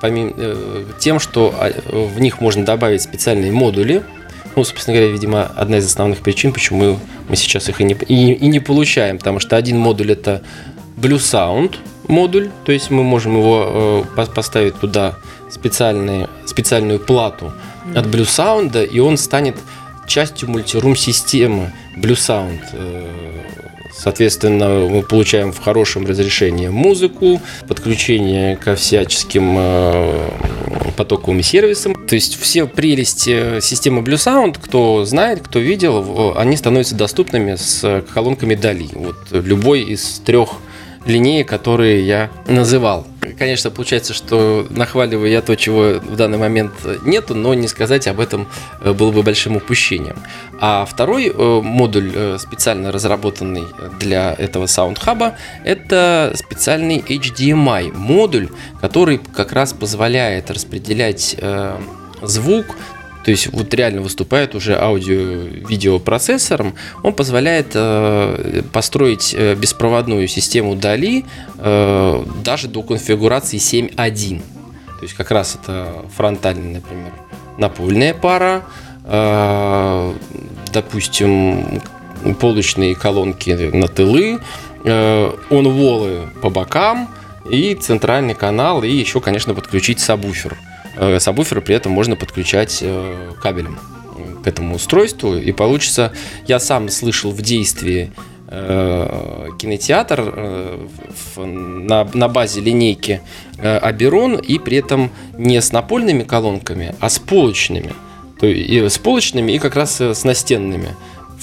помимо 0.00 0.32
э, 0.36 0.84
тем, 0.98 1.20
что 1.20 1.54
а, 1.56 1.70
в 1.90 2.20
них 2.20 2.40
можно 2.40 2.64
добавить 2.64 3.02
специальные 3.02 3.52
модули. 3.52 4.02
Ну, 4.56 4.64
собственно 4.64 4.96
говоря, 4.96 5.12
видимо, 5.12 5.44
одна 5.44 5.78
из 5.78 5.86
основных 5.86 6.20
причин, 6.20 6.52
почему 6.52 6.98
мы 7.28 7.36
сейчас 7.36 7.68
их 7.68 7.80
и 7.80 7.84
не, 7.84 7.94
и, 7.94 8.32
и 8.32 8.48
не 8.48 8.58
получаем, 8.58 9.18
потому 9.18 9.38
что 9.38 9.56
один 9.56 9.78
модуль 9.78 10.12
это 10.12 10.42
Blue 10.96 11.18
Sound 11.18 11.76
модуль, 12.08 12.50
то 12.64 12.72
есть 12.72 12.90
мы 12.90 13.04
можем 13.04 13.36
его 13.36 14.04
э, 14.16 14.24
поставить 14.34 14.74
туда 14.74 15.14
специальные, 15.48 16.28
специальную 16.46 16.98
плату 16.98 17.52
от 17.94 18.06
Blue 18.06 18.26
Sound, 18.26 18.84
и 18.86 18.98
он 18.98 19.16
станет 19.16 19.56
частью 20.06 20.50
мультирум 20.50 20.96
системы 20.96 21.72
Blue 21.96 22.16
Sound. 22.16 22.60
Соответственно, 23.92 24.86
мы 24.88 25.02
получаем 25.02 25.52
в 25.52 25.58
хорошем 25.58 26.06
разрешении 26.06 26.68
музыку, 26.68 27.40
подключение 27.68 28.56
ко 28.56 28.74
всяческим 28.74 29.56
э, 29.58 30.30
потоковым 30.96 31.42
сервисам. 31.42 31.94
То 32.06 32.14
есть 32.14 32.40
все 32.40 32.66
прелести 32.66 33.60
системы 33.60 34.02
Blue 34.02 34.14
Sound, 34.14 34.58
кто 34.60 35.04
знает, 35.04 35.40
кто 35.42 35.58
видел, 35.58 36.34
они 36.36 36.56
становятся 36.56 36.94
доступными 36.94 37.56
с 37.56 38.04
колонками 38.12 38.54
Дали. 38.54 38.88
Вот 38.94 39.16
любой 39.30 39.82
из 39.82 40.20
трех 40.24 40.56
линеек, 41.06 41.48
которые 41.48 42.06
я 42.06 42.30
называл 42.46 43.06
конечно, 43.38 43.70
получается, 43.70 44.14
что 44.14 44.66
нахваливаю 44.70 45.30
я 45.30 45.42
то, 45.42 45.56
чего 45.56 46.00
в 46.00 46.16
данный 46.16 46.38
момент 46.38 46.72
нету, 47.02 47.34
но 47.34 47.54
не 47.54 47.68
сказать 47.68 48.06
об 48.06 48.20
этом 48.20 48.48
э, 48.80 48.92
было 48.92 49.10
бы 49.10 49.22
большим 49.22 49.56
упущением. 49.56 50.16
А 50.60 50.84
второй 50.84 51.28
э, 51.28 51.60
модуль, 51.62 52.12
э, 52.14 52.38
специально 52.38 52.92
разработанный 52.92 53.64
для 53.98 54.34
этого 54.34 54.64
Sound 54.64 54.98
Hub, 55.04 55.32
это 55.64 56.32
специальный 56.34 56.98
HDMI 56.98 57.96
модуль, 57.96 58.48
который 58.80 59.18
как 59.18 59.52
раз 59.52 59.72
позволяет 59.72 60.50
распределять 60.50 61.36
звук 62.22 62.76
то 63.24 63.30
есть 63.30 63.52
вот 63.52 63.72
реально 63.74 64.00
выступает 64.00 64.54
уже 64.54 64.78
аудио-видеопроцессором, 64.78 66.74
он 67.02 67.12
позволяет 67.12 67.72
э, 67.74 68.62
построить 68.72 69.34
э, 69.36 69.54
беспроводную 69.54 70.26
систему 70.28 70.74
DALI 70.74 71.26
э, 71.58 72.24
даже 72.42 72.68
до 72.68 72.82
конфигурации 72.82 73.58
7.1. 73.58 74.40
То 74.40 75.02
есть 75.02 75.14
как 75.14 75.30
раз 75.30 75.58
это 75.60 76.04
фронтальная, 76.16 76.74
например, 76.74 77.12
напольная 77.58 78.14
пара, 78.14 78.64
э, 79.04 80.14
допустим, 80.72 81.82
полочные 82.40 82.94
колонки 82.94 83.50
на 83.50 83.88
тылы, 83.88 84.40
э, 84.84 85.32
он-волы 85.50 86.28
по 86.40 86.48
бокам 86.48 87.08
и 87.50 87.74
центральный 87.74 88.34
канал, 88.34 88.82
и 88.82 88.90
еще, 88.90 89.20
конечно, 89.20 89.54
подключить 89.54 90.00
сабвуфер. 90.00 90.56
Сабвуфер 91.18 91.60
при 91.60 91.74
этом 91.74 91.92
можно 91.92 92.16
подключать 92.16 92.78
э, 92.82 93.32
кабелем 93.42 93.78
к 94.42 94.46
этому 94.46 94.76
устройству, 94.76 95.36
и 95.36 95.52
получится, 95.52 96.12
я 96.46 96.58
сам 96.58 96.88
слышал 96.88 97.30
в 97.30 97.42
действии 97.42 98.10
э, 98.48 99.48
кинотеатр 99.58 100.32
э, 100.34 100.86
на, 101.36 102.08
на 102.12 102.28
базе 102.28 102.60
линейки 102.60 103.20
э, 103.58 103.76
Аберон 103.78 104.36
и 104.36 104.58
при 104.58 104.78
этом 104.78 105.10
не 105.36 105.60
с 105.60 105.72
напольными 105.72 106.22
колонками, 106.22 106.94
а 107.00 107.08
с 107.08 107.18
полочными. 107.18 107.92
То, 108.40 108.46
и 108.46 108.88
с 108.88 108.98
полочными 108.98 109.52
и 109.52 109.58
как 109.58 109.76
раз 109.76 110.00
с 110.00 110.24
настенными 110.24 110.96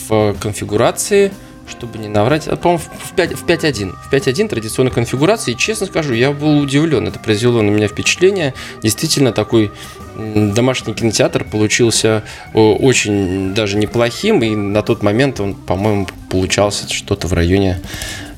в 0.10 0.36
конфигурации 0.40 1.32
чтобы 1.68 1.98
не 1.98 2.08
наврать, 2.08 2.48
а, 2.48 2.56
по-моему, 2.56 2.84
в 2.84 3.14
5.1. 3.14 3.96
В 3.96 4.12
5.1 4.12 4.48
традиционной 4.48 4.92
конфигурации. 4.92 5.52
И, 5.52 5.58
честно 5.58 5.88
скажу, 5.88 6.14
я 6.14 6.32
был 6.32 6.60
удивлен. 6.60 7.08
Это 7.08 7.20
произвело 7.20 7.62
на 7.62 7.70
меня 7.70 7.88
впечатление. 7.88 8.54
Действительно, 8.82 9.32
такой 9.32 9.72
домашний 10.16 10.94
кинотеатр 10.94 11.44
получился 11.44 12.24
очень 12.54 13.54
даже 13.54 13.78
неплохим. 13.78 14.42
И 14.42 14.56
на 14.56 14.82
тот 14.82 15.04
момент 15.04 15.40
он, 15.40 15.56
по-моему, 15.56 16.08
получался 16.30 16.92
что-то 16.92 17.28
в 17.28 17.34
районе 17.34 17.82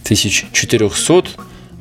1400. 0.04 1.24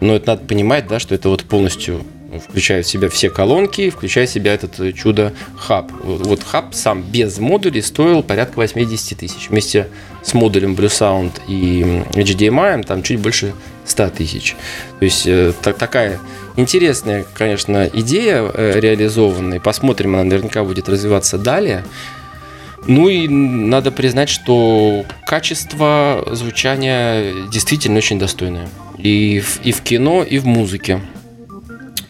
Но 0.00 0.14
это 0.14 0.28
надо 0.28 0.44
понимать, 0.44 0.86
да, 0.86 1.00
что 1.00 1.14
это 1.14 1.28
вот 1.28 1.42
полностью 1.44 2.04
включает 2.36 2.86
в 2.86 2.88
себя 2.88 3.08
все 3.08 3.30
колонки, 3.30 3.90
включая 3.90 4.26
в 4.26 4.30
себя 4.30 4.52
этот 4.52 4.78
э, 4.80 4.92
чудо-хаб. 4.92 5.90
Вот 6.02 6.42
хаб 6.42 6.74
сам 6.74 7.02
без 7.02 7.38
модулей 7.38 7.82
стоил 7.82 8.22
порядка 8.22 8.56
80 8.56 9.18
тысяч. 9.18 9.48
Вместе 9.48 9.88
с 10.28 10.34
модулем 10.34 10.74
Blue 10.74 10.88
Sound 10.88 11.32
и 11.48 11.82
HDMI 12.12 12.84
там 12.84 13.02
чуть 13.02 13.18
больше 13.18 13.54
100 13.86 14.10
тысяч. 14.10 14.56
То 14.98 15.04
есть 15.04 15.26
э, 15.26 15.52
так, 15.62 15.78
такая 15.78 16.18
интересная, 16.56 17.24
конечно, 17.34 17.88
идея 17.92 18.42
э, 18.42 18.78
реализованная. 18.78 19.60
Посмотрим, 19.60 20.14
она 20.14 20.24
наверняка 20.24 20.64
будет 20.64 20.88
развиваться 20.88 21.38
далее. 21.38 21.84
Ну 22.86 23.08
и 23.08 23.26
надо 23.28 23.90
признать, 23.90 24.28
что 24.28 25.04
качество 25.26 26.26
звучания 26.32 27.48
действительно 27.50 27.98
очень 27.98 28.18
достойное. 28.18 28.68
И 28.98 29.40
в, 29.40 29.60
и 29.64 29.72
в 29.72 29.80
кино, 29.80 30.22
и 30.22 30.38
в 30.38 30.46
музыке. 30.46 31.00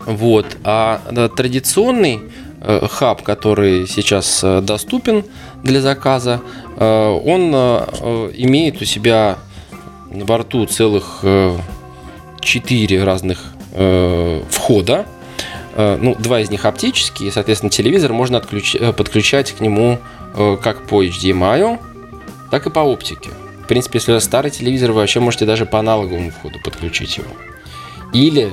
Вот. 0.00 0.56
А 0.64 1.00
традиционный 1.36 2.22
э, 2.60 2.86
хаб, 2.90 3.22
который 3.22 3.86
сейчас 3.86 4.44
доступен 4.62 5.24
для 5.62 5.80
заказа, 5.80 6.40
он 6.78 7.54
имеет 8.34 8.80
у 8.80 8.84
себя 8.84 9.38
на 10.10 10.24
борту 10.24 10.64
целых 10.66 11.24
четыре 12.40 13.04
разных 13.04 13.44
входа. 14.50 15.06
Ну, 15.76 16.16
два 16.18 16.40
из 16.40 16.50
них 16.50 16.64
оптические, 16.64 17.30
соответственно, 17.30 17.70
телевизор 17.70 18.12
можно 18.12 18.38
отключ... 18.38 18.76
подключать 18.96 19.52
к 19.52 19.60
нему 19.60 19.98
как 20.62 20.86
по 20.86 21.04
HDMI, 21.04 21.78
так 22.50 22.66
и 22.66 22.70
по 22.70 22.80
оптике. 22.80 23.30
В 23.62 23.66
принципе, 23.68 23.98
если 23.98 24.12
у 24.12 24.20
старый 24.20 24.50
телевизор, 24.50 24.92
вы 24.92 25.00
вообще 25.00 25.20
можете 25.20 25.44
даже 25.46 25.66
по 25.66 25.78
аналоговому 25.78 26.30
входу 26.30 26.58
подключить 26.64 27.18
его. 27.18 27.30
Или 28.12 28.50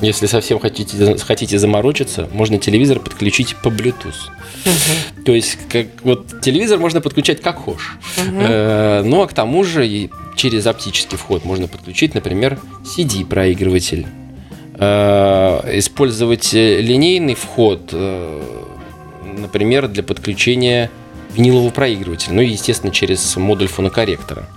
если 0.00 0.26
совсем 0.26 0.60
хотите, 0.60 1.16
хотите 1.18 1.58
заморочиться, 1.58 2.28
можно 2.32 2.58
телевизор 2.58 3.00
подключить 3.00 3.56
по 3.56 3.68
Bluetooth. 3.68 4.30
Угу. 4.64 5.24
То 5.24 5.32
есть, 5.32 5.58
как, 5.68 5.86
вот 6.02 6.40
телевизор 6.40 6.78
можно 6.78 7.00
подключать 7.00 7.40
как 7.40 7.56
хочешь. 7.56 7.96
Угу. 8.16 8.36
Э, 8.40 9.02
ну 9.04 9.22
а 9.22 9.26
к 9.26 9.34
тому 9.34 9.64
же 9.64 9.86
и 9.86 10.10
через 10.36 10.66
оптический 10.66 11.18
вход 11.18 11.44
можно 11.44 11.66
подключить, 11.66 12.14
например, 12.14 12.58
CD-проигрыватель. 12.84 14.06
Э, 14.74 15.60
использовать 15.78 16.52
линейный 16.52 17.34
вход, 17.34 17.90
э, 17.92 18.42
например, 19.36 19.88
для 19.88 20.04
подключения 20.04 20.90
винилового 21.34 21.70
проигрывателя. 21.70 22.34
Ну 22.34 22.42
и, 22.42 22.48
естественно, 22.48 22.92
через 22.92 23.36
модуль 23.36 23.68
фонокорректора. 23.68 24.48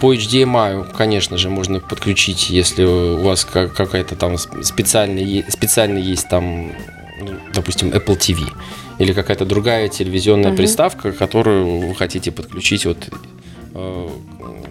По 0.00 0.14
HDMI, 0.14 0.94
конечно 0.96 1.38
же, 1.38 1.50
можно 1.50 1.80
подключить, 1.80 2.50
если 2.50 2.84
у 2.84 3.22
вас 3.22 3.44
какая-то 3.44 4.16
там 4.16 4.36
специальная, 4.38 5.44
специально 5.48 5.98
есть 5.98 6.28
там, 6.28 6.72
ну, 7.20 7.30
допустим, 7.54 7.90
Apple 7.90 8.18
TV 8.18 8.52
или 8.98 9.12
какая-то 9.12 9.44
другая 9.44 9.88
телевизионная 9.88 10.50
угу. 10.50 10.58
приставка, 10.58 11.12
которую 11.12 11.88
вы 11.88 11.94
хотите 11.94 12.30
подключить 12.30 12.86
вот 12.86 13.08
э, 13.74 14.08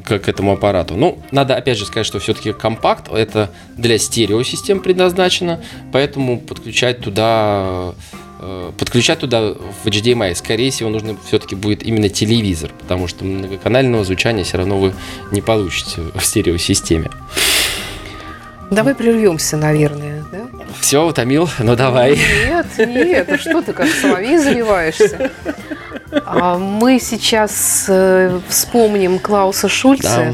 к, 0.05 0.19
к 0.19 0.29
этому 0.29 0.53
аппарату. 0.53 0.95
Ну, 0.95 1.19
надо 1.31 1.55
опять 1.55 1.77
же 1.77 1.85
сказать, 1.85 2.05
что 2.05 2.19
все-таки 2.19 2.53
компакт 2.53 3.11
это 3.11 3.51
для 3.77 3.97
стереосистем 3.97 4.79
предназначено, 4.79 5.61
поэтому 5.91 6.39
подключать 6.39 6.99
туда 6.99 7.93
подключать 8.77 9.19
туда 9.19 9.53
в 9.53 9.85
HDMI, 9.85 10.35
скорее 10.35 10.71
всего, 10.71 10.89
нужно 10.89 11.17
все-таки 11.25 11.55
будет 11.55 11.83
именно 11.83 12.09
телевизор, 12.09 12.71
потому 12.79 13.07
что 13.07 13.25
многоканального 13.25 14.03
звучания 14.03 14.43
все 14.43 14.57
равно 14.57 14.77
вы 14.79 14.93
не 15.31 15.41
получите 15.41 16.01
в 16.13 16.21
стереосистеме. 16.21 17.09
Давай 18.71 18.95
прервемся, 18.95 19.55
наверное, 19.55 20.23
да? 20.31 20.47
Все, 20.79 21.05
утомил? 21.05 21.47
Ну 21.59 21.75
давай. 21.75 22.19
Нет, 22.47 22.65
нет, 22.77 23.27
ну 23.29 23.37
что 23.37 23.61
ты 23.61 23.73
как 23.73 23.87
соловей 23.87 24.37
заливаешься? 24.37 25.31
А 26.25 26.57
мы 26.57 26.99
сейчас 26.99 27.85
э, 27.87 28.39
вспомним 28.47 29.19
Клауса 29.19 29.67
Шульца. 29.69 30.33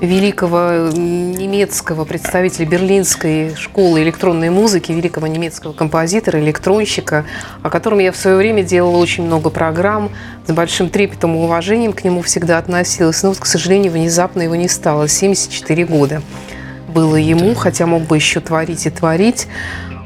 великого 0.00 0.90
немецкого 0.90 2.04
представителя 2.04 2.66
берлинской 2.66 3.54
школы 3.56 4.02
электронной 4.02 4.50
музыки, 4.50 4.92
великого 4.92 5.26
немецкого 5.26 5.72
композитора, 5.72 6.40
электронщика, 6.40 7.24
о 7.62 7.70
котором 7.70 7.98
я 7.98 8.12
в 8.12 8.16
свое 8.16 8.36
время 8.36 8.62
делала 8.62 8.96
очень 8.96 9.24
много 9.24 9.50
программ, 9.50 10.10
с 10.46 10.52
большим 10.52 10.90
трепетом 10.90 11.34
и 11.34 11.38
уважением 11.38 11.92
к 11.92 12.04
нему 12.04 12.22
всегда 12.22 12.58
относилась. 12.58 13.22
Но 13.22 13.30
вот, 13.30 13.38
к 13.38 13.46
сожалению, 13.46 13.92
внезапно 13.92 14.42
его 14.42 14.54
не 14.54 14.68
стало. 14.68 15.08
74 15.08 15.84
года 15.86 16.22
было 16.88 17.16
ему, 17.16 17.54
хотя 17.54 17.86
мог 17.86 18.02
бы 18.02 18.16
еще 18.16 18.40
творить 18.40 18.86
и 18.86 18.90
творить 18.90 19.48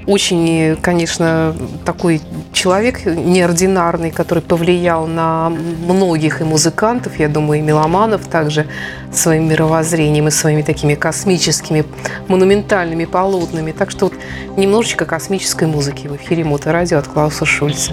очень, 0.06 0.76
конечно, 0.80 1.54
такой 1.84 2.20
человек 2.52 3.04
неординарный, 3.04 4.10
который 4.10 4.42
повлиял 4.42 5.06
на 5.06 5.50
многих 5.50 6.40
и 6.40 6.44
музыкантов, 6.44 7.18
я 7.18 7.28
думаю, 7.28 7.60
и 7.60 7.62
меломанов 7.62 8.26
также 8.26 8.66
своим 9.12 9.48
мировоззрением 9.48 10.28
и 10.28 10.30
своими 10.30 10.62
такими 10.62 10.94
космическими, 10.94 11.84
монументальными 12.28 13.04
полотнами. 13.04 13.72
Так 13.72 13.90
что 13.90 14.06
вот 14.06 14.14
немножечко 14.56 15.04
космической 15.04 15.66
музыки 15.66 16.06
в 16.06 16.16
эфире 16.16 16.44
Моторадио 16.44 16.98
от 16.98 17.08
Клауса 17.08 17.44
Шульца. 17.44 17.92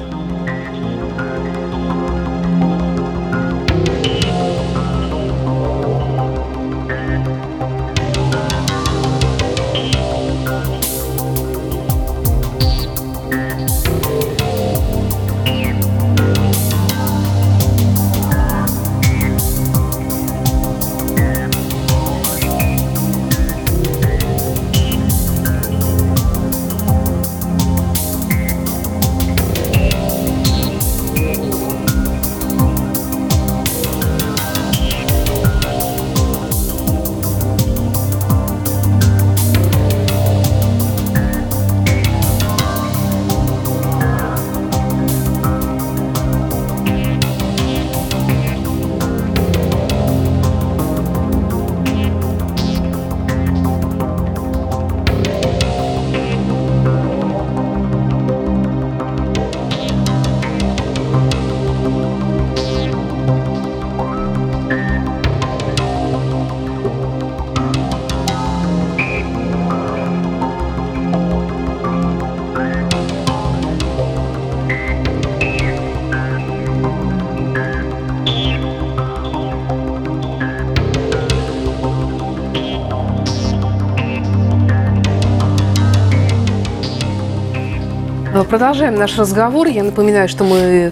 Продолжаем 88.46 88.96
наш 88.96 89.18
разговор. 89.18 89.68
Я 89.68 89.84
напоминаю, 89.84 90.30
что 90.30 90.44
мы 90.44 90.92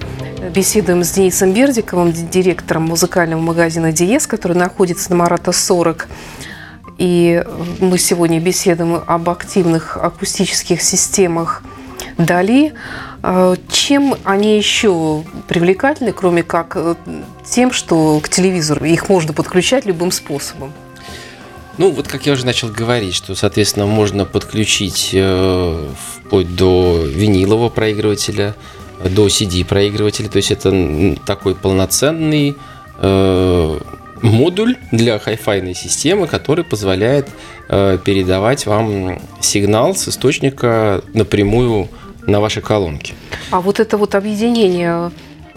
беседуем 0.54 1.04
с 1.04 1.12
Денисом 1.12 1.54
Бердиковым, 1.54 2.12
директором 2.12 2.84
музыкального 2.84 3.40
магазина 3.40 3.92
«Диез», 3.92 4.26
который 4.26 4.58
находится 4.58 5.12
на 5.12 5.18
Марата 5.18 5.52
40. 5.52 6.08
И 6.98 7.44
мы 7.80 7.98
сегодня 7.98 8.40
беседуем 8.40 9.02
об 9.06 9.30
активных 9.30 9.98
акустических 9.98 10.82
системах 10.82 11.62
Дали. 12.18 12.74
Чем 13.70 14.16
они 14.24 14.58
еще 14.58 15.24
привлекательны, 15.48 16.14
кроме 16.14 16.44
как 16.44 16.74
э, 16.76 16.96
тем, 17.44 17.72
что 17.72 18.20
к 18.22 18.30
телевизору 18.30 18.86
их 18.86 19.10
можно 19.10 19.34
подключать 19.34 19.86
любым 19.86 20.12
способом? 20.12 20.72
Ну, 21.78 21.92
вот 21.92 22.08
как 22.08 22.26
я 22.26 22.34
уже 22.34 22.46
начал 22.46 22.70
говорить, 22.70 23.14
что, 23.14 23.36
соответственно, 23.36 23.86
можно 23.86 24.26
подключить 24.26 25.10
э, 25.14 25.90
вплоть 26.22 26.56
до 26.56 27.04
винилового 27.06 27.70
проигрывателя, 27.70 28.56
до 29.04 29.28
CD-проигрывателя. 29.28 30.30
То 30.30 30.38
есть 30.38 30.52
это 30.52 31.18
такой 31.26 31.54
полноценный 31.56 32.56
э, 33.00 33.80
модуль 34.22 34.78
для 34.92 35.20
хай-файной 35.20 35.76
системы, 35.76 36.28
который 36.28 36.64
позволяет 36.64 37.28
э, 37.70 37.98
передавать 38.04 38.66
вам 38.66 39.20
сигнал 39.42 39.96
с 39.96 40.08
источника 40.08 41.02
напрямую 41.14 41.90
на 42.26 42.40
ваши 42.40 42.62
колонки. 42.62 43.14
А 43.52 43.60
вот 43.60 43.80
это 43.80 43.98
вот 43.98 44.16
объединение 44.16 45.12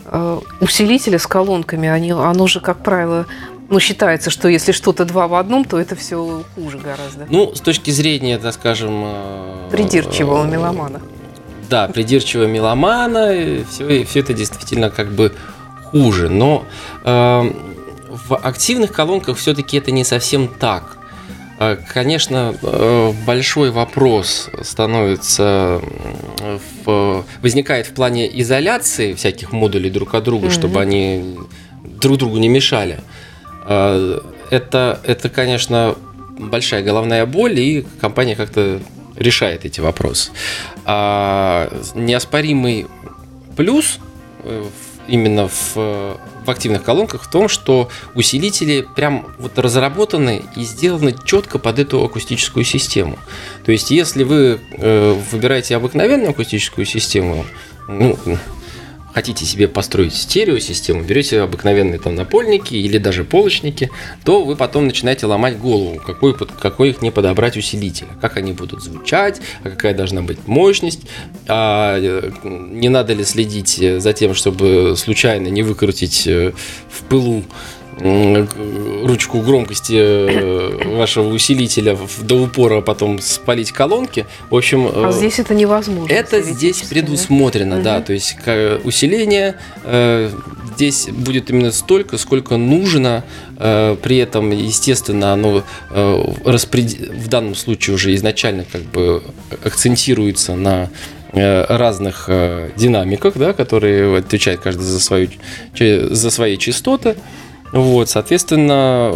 э, 0.05 0.41
усилителя 0.61 1.19
с 1.19 1.27
колонками, 1.27 1.89
они, 1.89 2.11
оно 2.11 2.47
же, 2.47 2.61
как 2.61 2.83
правило, 2.83 3.27
ну, 3.71 3.81
считается, 3.81 4.31
что 4.31 4.49
если 4.49 4.73
что-то 4.73 5.05
два 5.05 5.29
в 5.29 5.35
одном, 5.35 5.65
то 5.65 5.79
это 5.79 5.95
все 5.95 6.43
хуже 6.55 6.79
гораздо. 6.79 7.27
Ну, 7.29 7.55
с 7.55 7.61
точки 7.61 7.91
зрения, 7.91 8.39
так 8.39 8.55
скажем... 8.55 9.03
Э, 9.05 9.69
придирчивого 9.71 10.47
э, 10.47 10.51
меломана. 10.51 11.03
Да, 11.69 11.87
придирчивого 11.89 12.47
меломана, 12.47 13.63
все, 13.71 14.05
все 14.05 14.21
это 14.21 14.33
действительно 14.33 14.89
как 14.89 15.13
бы 15.13 15.35
хуже. 15.85 16.31
Но 16.31 16.65
э, 17.05 17.53
в 18.09 18.37
активных 18.37 18.93
колонках 18.93 19.37
все-таки 19.37 19.77
это 19.77 19.91
не 19.91 20.05
совсем 20.05 20.49
так. 20.49 20.97
Э, 21.59 21.77
конечно, 21.93 22.55
большой 23.27 23.71
вопрос 23.71 24.49
становится, 24.63 25.83
в, 26.87 27.23
возникает 27.43 27.87
в 27.87 27.93
плане 27.93 28.41
изоляции 28.41 29.13
всяких 29.13 29.53
модулей 29.53 29.91
друг 29.91 30.15
от 30.15 30.25
друга, 30.25 30.47
mm-hmm. 30.47 30.53
чтобы 30.53 30.81
они 30.81 31.37
друг 31.85 32.17
другу 32.17 32.39
не 32.39 32.49
мешали. 32.49 33.01
Это, 33.69 35.01
это, 35.05 35.29
конечно, 35.29 35.95
большая 36.39 36.83
головная 36.83 37.27
боль, 37.27 37.59
и 37.59 37.87
компания 38.01 38.35
как-то 38.35 38.81
решает 39.17 39.65
эти 39.65 39.81
вопросы. 39.81 40.31
А 40.85 41.71
неоспоримый 41.95 42.87
плюс 43.57 43.99
именно 45.09 45.49
в, 45.49 45.75
в 45.75 46.51
активных 46.51 46.85
колонках 46.85 47.25
в 47.25 47.31
том, 47.31 47.49
что 47.49 47.89
усилители 48.15 48.87
прям 48.95 49.27
вот 49.39 49.59
разработаны 49.59 50.43
и 50.55 50.63
сделаны 50.63 51.15
четко 51.25 51.59
под 51.59 51.79
эту 51.79 52.05
акустическую 52.05 52.65
систему. 52.65 53.19
То 53.65 53.73
есть, 53.73 53.91
если 53.91 54.23
вы 54.23 54.61
э, 54.73 55.21
выбираете 55.33 55.77
обыкновенную 55.77 56.31
акустическую 56.31 56.87
систему, 56.87 57.45
ну, 57.89 58.19
хотите 59.15 59.45
себе 59.45 59.69
построить 59.69 60.15
стереосистему, 60.15 61.03
берете 61.03 61.41
обыкновенные 61.41 61.99
там 61.99 62.15
напольники 62.15 62.75
или 62.75 62.99
даже 62.99 63.25
полочники, 63.25 63.91
то 64.25 64.45
вы 64.45 64.57
потом 64.57 64.87
начинаете 64.87 65.27
ломать 65.27 65.59
голову, 65.59 66.01
какой, 66.05 66.35
какой 66.35 66.91
их 66.91 67.03
не 67.03 67.11
подобрать 67.11 67.57
усилитель, 67.57 68.07
как 68.21 68.37
они 68.37 68.53
будут 68.53 68.83
звучать, 68.83 69.41
а 69.65 69.71
какая 69.71 69.95
должна 69.95 70.23
быть 70.23 70.47
мощность, 70.47 71.01
а 71.47 71.99
э, 71.99 72.31
не 72.45 72.89
надо 72.89 73.15
ли 73.15 73.25
следить 73.25 73.81
за 73.99 74.13
тем, 74.13 74.35
чтобы 74.35 74.95
случайно 74.97 75.49
не 75.49 75.63
выкрутить 75.63 76.27
э, 76.27 76.53
в 76.91 77.03
пылу 77.05 77.45
ручку 78.01 79.41
громкости 79.41 79.95
э, 79.95 80.97
вашего 80.97 81.29
усилителя 81.29 81.99
до 82.23 82.43
упора, 82.43 82.79
а 82.79 82.83
потом 82.83 83.21
спалить 83.21 83.73
колонки. 83.73 84.27
В 84.51 84.57
общем, 84.57 84.89
а 84.93 85.13
здесь 85.13 85.39
это 85.39 85.55
невозможно. 85.55 86.13
Это 86.13 86.43
здесь 86.43 86.83
предусмотрено, 86.83 87.77
да. 87.77 87.99
да. 87.99 88.01
То 88.01 88.13
есть 88.13 88.37
усиление 88.85 89.57
э, 89.85 90.31
здесь 90.77 91.09
будет 91.09 91.51
именно 91.51 91.73
столько, 91.73 92.19
сколько 92.19 92.57
нужно. 92.57 93.25
Э, 93.57 93.97
при 94.01 94.19
этом, 94.19 94.51
естественно, 94.51 95.33
оно 95.33 95.65
распред... 96.45 96.93
в 96.93 97.29
данном 97.29 97.55
случае 97.55 97.95
уже 97.97 98.15
изначально 98.15 98.65
как 98.71 98.83
бы 98.83 99.23
акцентируется 99.65 100.55
на 100.55 100.91
разных 101.33 102.31
динамиках, 102.77 103.37
да, 103.37 103.53
которые 103.53 104.17
отвечают 104.17 104.63
каждый 104.63 104.85
за, 104.85 104.99
свою, 104.99 105.29
за 105.79 106.31
свои 106.31 106.57
частоты. 106.57 107.17
Вот, 107.73 108.09
соответственно, 108.09 109.13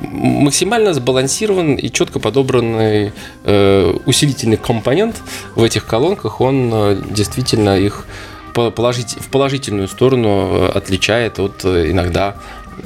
максимально 0.00 0.92
сбалансирован 0.92 1.76
и 1.76 1.90
четко 1.90 2.18
подобранный 2.18 3.12
э, 3.44 3.94
усилительный 4.06 4.56
компонент 4.56 5.22
в 5.54 5.62
этих 5.62 5.86
колонках, 5.86 6.40
он 6.40 6.70
э, 6.72 7.02
действительно 7.10 7.78
их 7.78 8.06
положить, 8.54 9.16
в 9.20 9.28
положительную 9.28 9.86
сторону 9.86 10.28
э, 10.28 10.68
отличает 10.74 11.38
от 11.38 11.64
э, 11.64 11.90
иногда 11.90 12.36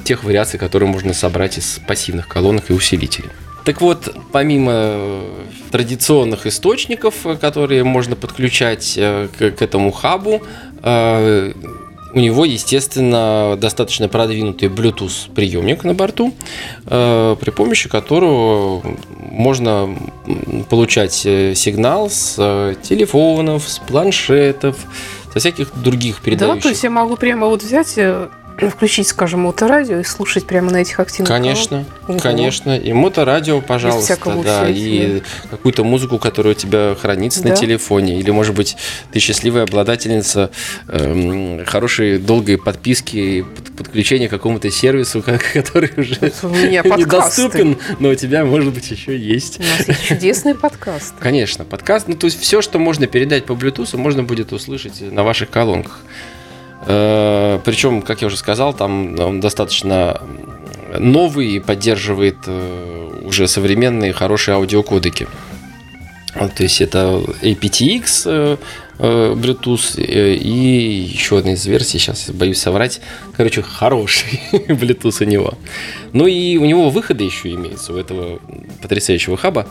тех 0.04 0.22
вариаций, 0.22 0.58
которые 0.58 0.88
можно 0.88 1.14
собрать 1.14 1.56
из 1.56 1.80
пассивных 1.86 2.28
колонок 2.28 2.70
и 2.70 2.74
усилителей. 2.74 3.30
Так 3.64 3.80
вот, 3.80 4.14
помимо 4.32 5.22
традиционных 5.70 6.46
источников, 6.46 7.14
которые 7.40 7.84
можно 7.84 8.16
подключать 8.16 8.94
к, 8.96 9.50
к 9.50 9.62
этому 9.62 9.92
хабу, 9.92 10.42
у 12.12 12.20
него, 12.20 12.44
естественно, 12.44 13.56
достаточно 13.58 14.08
продвинутый 14.08 14.68
Bluetooth 14.68 15.32
приемник 15.34 15.84
на 15.84 15.94
борту, 15.94 16.34
э, 16.86 17.36
при 17.40 17.50
помощи 17.50 17.88
которого 17.88 18.82
можно 19.30 19.96
получать 20.68 21.22
э, 21.24 21.54
сигнал 21.54 22.10
с 22.10 22.36
э, 22.38 22.74
телефонов, 22.82 23.68
с 23.68 23.78
планшетов, 23.78 24.76
со 25.32 25.38
всяких 25.38 25.72
других 25.74 26.20
передающих. 26.20 26.56
Да, 26.56 26.62
то 26.62 26.68
есть 26.68 26.82
я 26.82 26.90
могу 26.90 27.16
прямо 27.16 27.46
вот 27.46 27.62
взять 27.62 27.98
включить, 28.74 29.08
скажем, 29.08 29.40
моторадио 29.40 29.98
и 29.98 30.04
слушать 30.04 30.46
прямо 30.46 30.70
на 30.70 30.78
этих 30.78 31.00
активных 31.00 31.28
Конечно, 31.28 31.84
колонках. 32.06 32.30
конечно. 32.30 32.76
И 32.76 32.92
моторадио, 32.92 33.60
пожалуйста, 33.60 34.18
да, 34.44 34.68
и 34.68 35.22
какую-то 35.50 35.84
музыку, 35.84 36.18
которая 36.18 36.54
у 36.54 36.56
тебя 36.56 36.94
хранится 37.00 37.42
да. 37.42 37.50
на 37.50 37.56
телефоне. 37.56 38.18
Или, 38.18 38.30
может 38.30 38.54
быть, 38.54 38.76
ты 39.12 39.18
счастливая 39.18 39.64
обладательница 39.64 40.50
э, 40.88 41.64
хорошей 41.66 42.18
долгой 42.18 42.58
подписки 42.58 43.44
подключения 43.76 44.28
к 44.28 44.30
какому-то 44.30 44.70
сервису, 44.70 45.22
который 45.52 45.90
уже 45.96 46.16
недоступен, 46.20 47.78
но 47.98 48.10
у 48.10 48.14
тебя, 48.14 48.44
может 48.44 48.72
быть, 48.72 48.90
еще 48.90 49.16
есть. 49.16 49.60
У 49.60 49.62
нас 49.62 49.88
есть 49.88 50.04
чудесный 50.04 50.54
подкаст. 50.54 51.14
Конечно, 51.18 51.64
подкаст. 51.64 52.08
Ну, 52.08 52.16
то 52.16 52.26
есть 52.26 52.40
все, 52.40 52.62
что 52.62 52.78
можно 52.78 53.06
передать 53.06 53.46
по 53.46 53.52
Bluetooth, 53.52 53.96
можно 53.96 54.22
будет 54.22 54.52
услышать 54.52 55.00
на 55.00 55.22
ваших 55.22 55.50
колонках. 55.50 56.00
Э, 56.86 57.58
Причем, 57.64 58.02
как 58.02 58.22
я 58.22 58.26
уже 58.26 58.36
сказал, 58.36 58.72
там 58.74 59.18
он 59.18 59.40
достаточно 59.40 60.20
новый 60.98 61.48
и 61.48 61.60
поддерживает 61.60 62.38
э, 62.46 63.20
уже 63.22 63.46
современные 63.48 64.12
хорошие 64.12 64.54
аудиокодеки. 64.54 65.28
То 66.34 66.62
есть 66.62 66.80
это 66.80 67.22
aptX, 67.42 68.58
Э, 69.02 69.34
Bluetooth 69.34 69.98
э, 69.98 70.34
и 70.34 71.08
еще 71.10 71.38
одна 71.38 71.54
из 71.54 71.64
версий, 71.64 71.98
сейчас 71.98 72.28
боюсь 72.30 72.58
соврать, 72.58 73.00
короче, 73.34 73.62
хороший 73.62 74.42
Bluetooth 74.52 75.22
у 75.22 75.24
него. 75.24 75.54
Ну 76.12 76.26
и 76.26 76.58
у 76.58 76.66
него 76.66 76.90
выходы 76.90 77.24
еще 77.24 77.50
имеются 77.54 77.94
у 77.94 77.96
этого 77.96 78.40
потрясающего 78.82 79.38
хаба. 79.38 79.66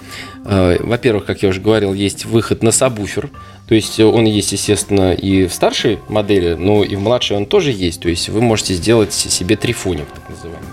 Э, 0.45 0.77
во-первых, 0.79 1.25
как 1.25 1.43
я 1.43 1.49
уже 1.49 1.61
говорил, 1.61 1.93
есть 1.93 2.25
выход 2.25 2.63
на 2.63 2.71
сабвуфер, 2.71 3.29
то 3.67 3.75
есть 3.75 3.99
он 3.99 4.25
есть, 4.25 4.51
естественно, 4.51 5.13
и 5.13 5.45
в 5.45 5.53
старшей 5.53 5.99
модели, 6.07 6.55
но 6.55 6.83
и 6.83 6.95
в 6.95 6.99
младшей 6.99 7.37
он 7.37 7.45
тоже 7.45 7.71
есть. 7.71 8.01
То 8.01 8.09
есть 8.09 8.29
вы 8.29 8.41
можете 8.41 8.73
сделать 8.73 9.13
себе 9.13 9.57
трифоник, 9.57 10.07
так 10.07 10.27
называемый. 10.27 10.69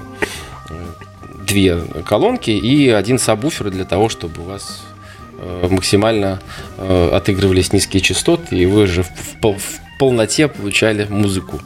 Две 1.46 1.78
колонки 2.06 2.50
и 2.50 2.88
один 2.88 3.18
сабвуфер 3.18 3.70
для 3.70 3.84
того, 3.84 4.08
чтобы 4.08 4.40
у 4.40 4.44
вас 4.46 4.82
Э, 4.95 4.95
максимально 5.68 6.40
э, 6.78 7.10
отыгрывались 7.12 7.72
низкие 7.72 8.00
частоты, 8.00 8.56
и 8.56 8.66
вы 8.66 8.86
же 8.86 9.02
в, 9.02 9.36
полноте 9.98 10.48
получали 10.48 11.06
музыку. 11.08 11.60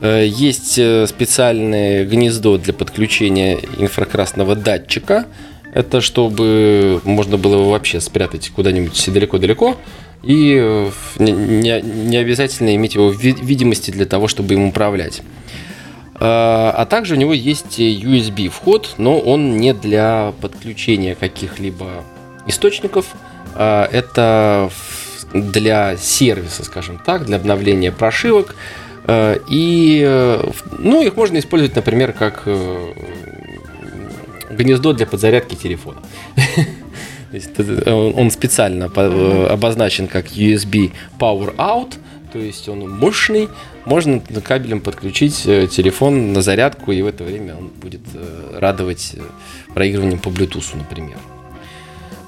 Э, 0.00 0.24
есть 0.26 0.72
специальное 0.72 2.04
гнездо 2.04 2.58
для 2.58 2.72
подключения 2.72 3.58
инфракрасного 3.78 4.54
датчика. 4.54 5.26
Это 5.72 6.00
чтобы 6.00 7.00
можно 7.04 7.36
было 7.36 7.54
его 7.54 7.70
вообще 7.70 8.00
спрятать 8.00 8.50
куда-нибудь 8.50 9.12
далеко-далеко. 9.12 9.76
И 10.22 10.90
не 11.18 12.16
обязательно 12.16 12.74
иметь 12.74 12.94
его 12.94 13.08
в 13.08 13.18
видимости 13.18 13.90
для 13.90 14.04
того, 14.04 14.28
чтобы 14.28 14.52
им 14.52 14.64
управлять. 14.64 15.22
А 16.16 16.84
также 16.90 17.14
у 17.14 17.16
него 17.16 17.32
есть 17.32 17.78
USB 17.78 18.50
вход, 18.50 18.96
но 18.98 19.18
он 19.18 19.56
не 19.56 19.72
для 19.72 20.34
подключения 20.42 21.14
каких-либо 21.14 22.04
источников. 22.46 23.06
А, 23.54 23.88
это, 23.90 24.70
для 25.32 25.96
сервиса, 25.96 26.64
скажем 26.64 26.98
так, 26.98 27.26
для 27.26 27.36
обновления 27.36 27.92
прошивок. 27.92 28.54
Э, 29.04 29.38
и, 29.48 30.02
э, 30.06 30.50
ну, 30.78 31.02
их 31.02 31.16
можно 31.16 31.38
использовать, 31.38 31.76
например, 31.76 32.12
как 32.12 32.42
э, 32.46 32.92
гнездо 34.50 34.92
для 34.92 35.06
подзарядки 35.06 35.54
телефона. 35.54 35.98
Он 37.86 38.28
специально 38.32 38.86
обозначен 38.86 40.08
как 40.08 40.26
USB 40.32 40.90
Power 41.16 41.54
Out, 41.54 41.94
то 42.32 42.40
есть 42.40 42.68
он 42.68 42.90
мощный, 42.90 43.48
можно 43.84 44.20
кабелем 44.42 44.80
подключить 44.80 45.44
телефон 45.44 46.32
на 46.32 46.42
зарядку, 46.42 46.90
и 46.90 47.00
в 47.02 47.06
это 47.06 47.22
время 47.22 47.54
он 47.54 47.68
будет 47.68 48.00
радовать 48.52 49.14
проигрыванием 49.74 50.18
по 50.18 50.28
Bluetooth, 50.28 50.76
например. 50.76 51.18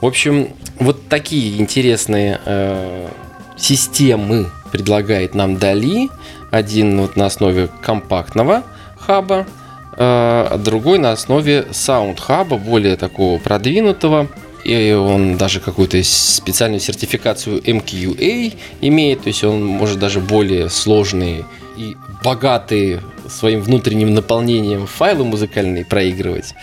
В 0.02 0.06
общем, 0.06 0.48
вот 0.80 1.08
такие 1.08 1.60
интересные 1.60 2.40
э, 2.44 3.08
системы 3.56 4.50
предлагает 4.72 5.36
нам 5.36 5.58
Дали. 5.58 6.10
Один 6.50 7.00
вот 7.00 7.14
на 7.14 7.26
основе 7.26 7.68
компактного 7.80 8.64
хаба, 8.98 9.46
э, 9.92 9.94
а 9.98 10.58
другой 10.58 10.98
на 10.98 11.12
основе 11.12 11.66
Sound 11.70 12.13
Hub 12.13 12.39
а, 12.39 12.57
более 12.56 12.96
такого 12.96 13.38
продвинутого. 13.38 14.26
И 14.64 14.90
он 14.90 15.36
даже 15.36 15.60
какую-то 15.60 16.02
специальную 16.02 16.80
сертификацию 16.80 17.60
MQA 17.60 18.54
имеет, 18.80 19.22
то 19.22 19.28
есть 19.28 19.44
он 19.44 19.64
может 19.64 20.00
даже 20.00 20.18
более 20.18 20.68
сложные 20.68 21.44
и 21.76 21.96
богатые 22.24 23.00
своим 23.28 23.60
внутренним 23.60 24.14
наполнением 24.14 24.88
файлы 24.88 25.24
музыкальные 25.24 25.84
проигрывать. 25.84 26.54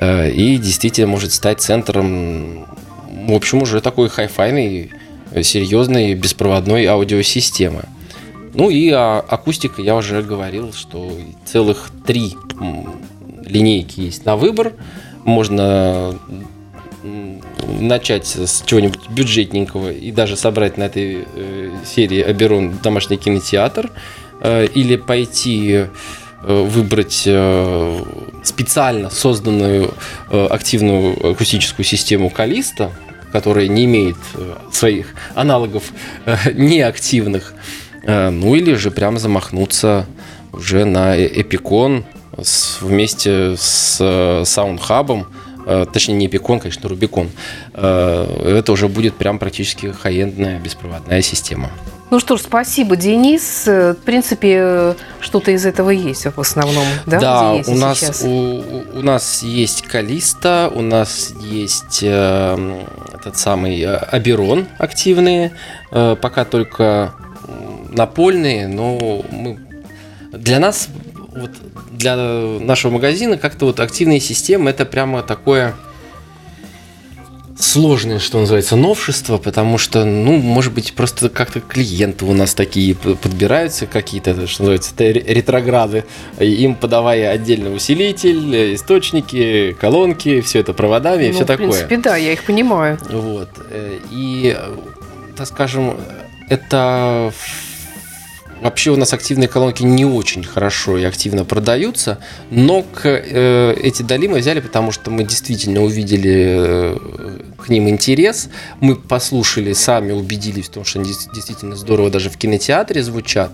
Э, 0.00 0.30
и 0.30 0.56
действительно 0.56 1.08
может 1.08 1.30
стать 1.30 1.60
центром, 1.60 2.66
в 3.32 3.36
общем, 3.36 3.62
уже 3.62 3.80
такой 3.80 4.08
хай-файной, 4.08 4.90
серьезной 5.42 6.14
беспроводной 6.14 6.86
аудиосистемы. 6.86 7.84
Ну 8.54 8.68
и 8.68 8.90
а, 8.90 9.20
акустика, 9.20 9.80
я 9.80 9.94
уже 9.94 10.22
говорил, 10.22 10.72
что 10.72 11.12
целых 11.44 11.90
три 12.06 12.34
линейки 13.44 14.00
есть 14.00 14.24
на 14.24 14.36
выбор. 14.36 14.72
Можно 15.24 16.18
начать 17.80 18.26
с 18.26 18.62
чего-нибудь 18.66 19.08
бюджетненького 19.08 19.92
и 19.92 20.10
даже 20.10 20.36
собрать 20.36 20.76
на 20.76 20.84
этой 20.84 21.26
э, 21.34 21.70
серии 21.86 22.20
Аберон 22.20 22.78
домашний 22.82 23.16
кинотеатр 23.16 23.90
э, 24.42 24.66
или 24.74 24.96
пойти 24.96 25.86
Э, 26.42 26.62
выбрать 26.66 27.28
специально 28.42 29.10
созданную 29.10 29.92
активную 30.30 31.32
акустическую 31.32 31.84
систему 31.84 32.30
Callisto, 32.30 32.92
которая 33.32 33.68
не 33.68 33.84
имеет 33.84 34.16
своих 34.72 35.14
аналогов 35.34 35.92
неактивных, 36.54 37.54
ну 38.04 38.54
или 38.54 38.74
же 38.74 38.90
прямо 38.90 39.18
замахнуться 39.18 40.06
уже 40.52 40.84
на 40.84 41.16
Epicon 41.16 42.04
вместе 42.80 43.54
с 43.56 44.42
Sound 44.44 44.81
Hub 44.81 45.04
ом, 45.04 45.26
точнее 45.92 46.14
не 46.14 46.26
Epicon, 46.26 46.60
конечно, 46.60 46.88
Rubicon. 46.88 47.28
Это 47.74 48.64
уже 48.68 48.88
будет 48.88 49.16
прям 49.16 49.38
практически 49.38 49.92
хай-эндная 49.92 50.58
беспроводная 50.58 51.22
система. 51.22 51.70
Ну 52.10 52.18
что 52.18 52.36
ж, 52.36 52.40
спасибо, 52.40 52.96
Денис. 52.96 53.66
В 53.66 53.96
принципе, 54.04 54.96
что-то 55.20 55.52
из 55.52 55.64
этого 55.64 55.90
есть 55.90 56.26
в 56.26 56.40
основном, 56.40 56.84
да? 57.06 57.20
Да, 57.20 57.52
у 57.52 57.74
нас, 57.76 58.22
у, 58.24 58.62
у 58.94 59.02
нас 59.02 59.42
есть 59.44 59.82
Калиста, 59.82 60.72
у 60.74 60.82
нас 60.82 61.32
есть 61.40 62.00
э, 62.02 62.84
этот 63.14 63.38
самый 63.38 63.80
э, 63.80 63.94
Аберон 63.94 64.66
активные, 64.78 65.52
э, 65.92 66.16
пока 66.20 66.44
только 66.44 67.14
напольные, 67.90 68.66
но 68.66 69.24
мы, 69.30 69.58
для 70.32 70.58
нас, 70.58 70.88
вот, 71.32 71.50
для 71.92 72.16
нашего 72.16 72.92
магазина 72.92 73.36
как-то 73.36 73.66
вот 73.66 73.78
активные 73.78 74.20
системы 74.20 74.70
это 74.70 74.84
прямо 74.84 75.22
такое 75.22 75.74
сложное, 77.62 78.18
что 78.18 78.40
называется, 78.40 78.76
новшество, 78.76 79.38
потому 79.38 79.78
что, 79.78 80.04
ну, 80.04 80.36
может 80.36 80.72
быть, 80.72 80.94
просто 80.94 81.28
как-то 81.28 81.60
клиенты 81.60 82.24
у 82.24 82.32
нас 82.32 82.54
такие 82.54 82.94
подбираются, 82.94 83.86
какие-то, 83.86 84.46
что 84.46 84.62
называется, 84.62 84.94
ретрограды, 84.98 86.04
им 86.38 86.74
подавая 86.74 87.30
отдельный 87.30 87.74
усилитель, 87.74 88.74
источники, 88.74 89.76
колонки, 89.80 90.40
все 90.40 90.60
это 90.60 90.72
проводами 90.72 91.24
и 91.24 91.28
ну, 91.28 91.34
все 91.34 91.44
такое. 91.44 91.68
В 91.68 91.70
принципе, 91.70 91.96
да, 91.96 92.16
я 92.16 92.32
их 92.32 92.44
понимаю. 92.44 92.98
Вот. 93.10 93.50
Э, 93.70 93.98
и, 94.10 94.56
так 95.36 95.46
скажем, 95.46 95.96
это 96.48 97.32
Вообще 98.60 98.90
у 98.90 98.96
нас 98.96 99.12
активные 99.14 99.48
колонки 99.48 99.82
не 99.82 100.04
очень 100.04 100.44
хорошо 100.44 100.98
и 100.98 101.04
активно 101.04 101.44
продаются, 101.44 102.18
но 102.50 102.82
к, 102.82 103.06
э, 103.06 103.74
эти 103.82 104.02
дали 104.02 104.26
мы 104.26 104.40
взяли, 104.40 104.60
потому 104.60 104.92
что 104.92 105.10
мы 105.10 105.24
действительно 105.24 105.82
увидели 105.82 106.56
э, 106.58 106.96
к 107.56 107.70
ним 107.70 107.88
интерес, 107.88 108.50
мы 108.80 108.96
послушали, 108.96 109.72
сами 109.72 110.12
убедились 110.12 110.66
в 110.66 110.70
том, 110.70 110.84
что 110.84 111.00
они 111.00 111.10
действительно 111.34 111.74
здорово 111.74 112.10
даже 112.10 112.28
в 112.28 112.36
кинотеатре 112.36 113.02
звучат. 113.02 113.50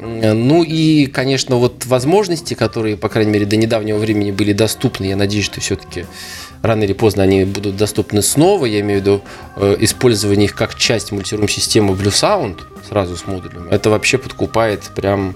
Ну 0.00 0.62
и, 0.62 1.06
конечно, 1.06 1.56
вот 1.56 1.84
возможности, 1.84 2.54
которые, 2.54 2.96
по 2.96 3.10
крайней 3.10 3.32
мере, 3.32 3.44
до 3.44 3.56
недавнего 3.56 3.98
времени 3.98 4.30
были 4.30 4.54
доступны, 4.54 5.04
я 5.04 5.16
надеюсь, 5.16 5.44
что 5.44 5.60
все-таки 5.60 6.06
рано 6.62 6.84
или 6.84 6.92
поздно 6.92 7.22
они 7.22 7.44
будут 7.44 7.76
доступны 7.76 8.22
снова. 8.22 8.66
Я 8.66 8.80
имею 8.80 9.00
в 9.00 9.02
виду 9.02 9.22
э, 9.56 9.76
использование 9.80 10.46
их 10.46 10.54
как 10.54 10.74
часть 10.74 11.12
мультирум-системы 11.12 11.94
Blue 11.94 12.10
Sound 12.10 12.60
сразу 12.88 13.16
с 13.16 13.26
модулем. 13.26 13.68
Это 13.70 13.90
вообще 13.90 14.18
подкупает 14.18 14.82
прям 14.94 15.34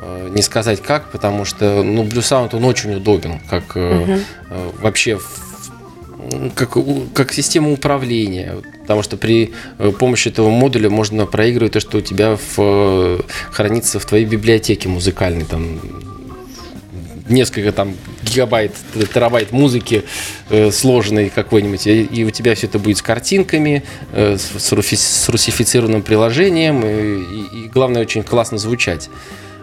э, 0.00 0.28
не 0.30 0.42
сказать 0.42 0.82
как, 0.82 1.10
потому 1.10 1.44
что 1.44 1.82
ну, 1.82 2.04
Blue 2.04 2.20
Sound 2.20 2.54
он 2.56 2.64
очень 2.64 2.94
удобен, 2.94 3.40
как 3.48 3.76
угу. 3.76 4.18
вообще 4.80 5.18
как, 6.54 6.76
как 7.14 7.32
система 7.32 7.72
управления, 7.72 8.54
потому 8.82 9.02
что 9.02 9.16
при 9.16 9.52
помощи 9.98 10.28
этого 10.28 10.50
модуля 10.50 10.88
можно 10.88 11.26
проигрывать 11.26 11.72
то, 11.72 11.80
что 11.80 11.98
у 11.98 12.00
тебя 12.00 12.38
в, 12.56 13.24
хранится 13.50 13.98
в 13.98 14.04
твоей 14.04 14.24
библиотеке 14.24 14.88
музыкальной, 14.88 15.44
там 15.44 15.80
несколько 17.32 17.72
там 17.72 17.96
гигабайт, 18.22 18.72
терабайт 19.12 19.52
музыки 19.52 20.04
э, 20.50 20.70
сложной 20.70 21.30
какой-нибудь, 21.30 21.86
и, 21.86 22.24
у 22.24 22.30
тебя 22.30 22.54
все 22.54 22.66
это 22.66 22.78
будет 22.78 22.98
с 22.98 23.02
картинками, 23.02 23.82
э, 24.12 24.36
с, 24.38 24.60
с 24.60 25.28
русифицированным 25.28 26.02
приложением, 26.02 26.84
и, 26.84 27.60
и, 27.60 27.64
и 27.64 27.68
главное, 27.68 28.02
очень 28.02 28.22
классно 28.22 28.58
звучать. 28.58 29.08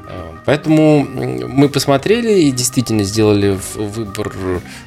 Э, 0.07 0.31
поэтому 0.45 1.05
мы 1.05 1.69
посмотрели 1.69 2.41
и 2.41 2.51
действительно 2.51 3.03
сделали 3.03 3.57
выбор 3.75 4.33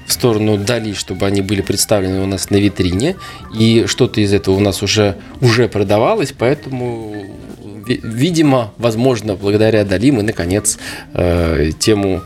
в 0.06 0.12
сторону 0.12 0.58
Дали, 0.58 0.92
чтобы 0.92 1.26
они 1.26 1.42
были 1.42 1.62
представлены 1.62 2.20
у 2.20 2.26
нас 2.26 2.50
на 2.50 2.56
витрине. 2.56 3.16
И 3.56 3.84
что-то 3.86 4.20
из 4.20 4.32
этого 4.32 4.56
у 4.56 4.60
нас 4.60 4.82
уже, 4.82 5.16
уже 5.40 5.68
продавалось, 5.68 6.34
поэтому 6.36 7.38
видимо, 7.86 8.72
возможно, 8.78 9.34
благодаря 9.34 9.84
Дали 9.84 10.10
мы, 10.10 10.22
наконец, 10.22 10.78
э, 11.14 11.70
тему 11.78 12.22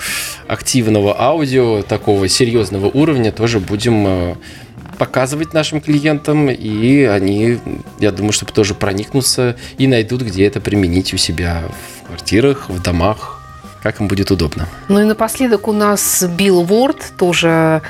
активного 0.49 1.21
аудио, 1.21 1.83
такого 1.83 2.29
серьезного 2.29 2.87
уровня, 2.87 3.33
тоже 3.33 3.61
будем 3.61 4.07
э, 4.07 4.35
показывать 4.99 5.53
нашим 5.53 5.81
клиентам, 5.81 6.51
и 6.51 7.03
они, 7.05 7.59
я 7.99 8.13
думаю, 8.13 8.33
чтобы 8.33 8.53
тоже 8.53 8.75
проникнуться 8.75 9.57
и 9.79 9.87
найдут, 9.87 10.23
где 10.23 10.47
это 10.47 10.61
применить 10.61 11.13
у 11.15 11.17
себя 11.17 11.65
в 12.03 12.07
квартирах, 12.07 12.69
в 12.69 12.83
домах, 12.83 13.41
как 13.83 14.01
им 14.01 14.09
будет 14.09 14.31
удобно. 14.31 14.67
Ну 14.89 15.01
и 15.01 15.05
напоследок 15.05 15.69
у 15.69 15.73
нас 15.73 16.25
Билл 16.37 16.63
Ворд, 16.63 17.13
тоже 17.17 17.83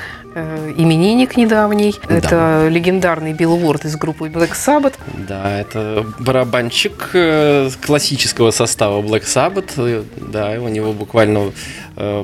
именинник 0.77 1.37
недавний. 1.37 1.95
Да. 2.07 2.15
Это 2.15 2.67
легендарный 2.69 3.33
Билл 3.33 3.53
Уорд 3.53 3.85
из 3.85 3.95
группы 3.95 4.27
Black 4.27 4.53
Sabbath. 4.53 4.93
Да, 5.27 5.59
это 5.59 6.05
барабанщик 6.19 7.11
э, 7.13 7.69
классического 7.85 8.51
состава 8.51 9.01
Black 9.01 9.23
Sabbath. 9.23 10.05
Да, 10.17 10.51
у 10.59 10.67
него 10.67 10.93
буквально 10.93 11.39
э, 11.39 11.51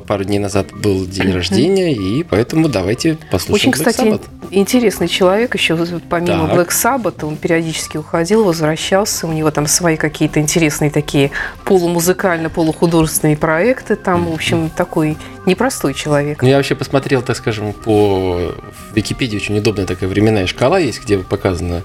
пару 0.06 0.24
дней 0.24 0.38
назад 0.38 0.72
был 0.72 1.06
день 1.06 1.32
рождения, 1.32 1.92
и 1.92 2.22
поэтому 2.22 2.68
давайте 2.68 3.18
послушаем 3.30 3.72
Очень, 3.72 3.82
Black 3.82 3.90
кстати, 3.90 4.06
Sabbath. 4.08 4.22
интересный 4.50 5.08
человек 5.08 5.54
еще, 5.54 5.76
помимо 6.08 6.48
так. 6.48 6.56
Black 6.56 6.68
Sabbath, 6.68 7.24
он 7.26 7.36
периодически 7.36 7.96
уходил, 7.96 8.44
возвращался, 8.44 9.26
у 9.26 9.32
него 9.32 9.50
там 9.50 9.66
свои 9.66 9.96
какие-то 9.96 10.40
интересные 10.40 10.90
такие 10.90 11.32
полумузыкально-полухудожественные 11.64 13.36
проекты, 13.36 13.96
там, 13.96 14.26
в 14.26 14.32
общем, 14.32 14.70
такой 14.70 15.16
непростой 15.46 15.94
человек. 15.94 16.42
Ну, 16.42 16.48
я 16.48 16.56
вообще 16.56 16.74
посмотрел, 16.74 17.22
так 17.22 17.36
скажем, 17.36 17.72
по 17.72 18.54
Википедии 18.94 19.36
очень 19.36 19.58
удобная 19.58 19.86
такая 19.86 20.08
временная 20.08 20.46
шкала 20.46 20.78
есть, 20.78 21.02
где 21.02 21.18
показано 21.18 21.82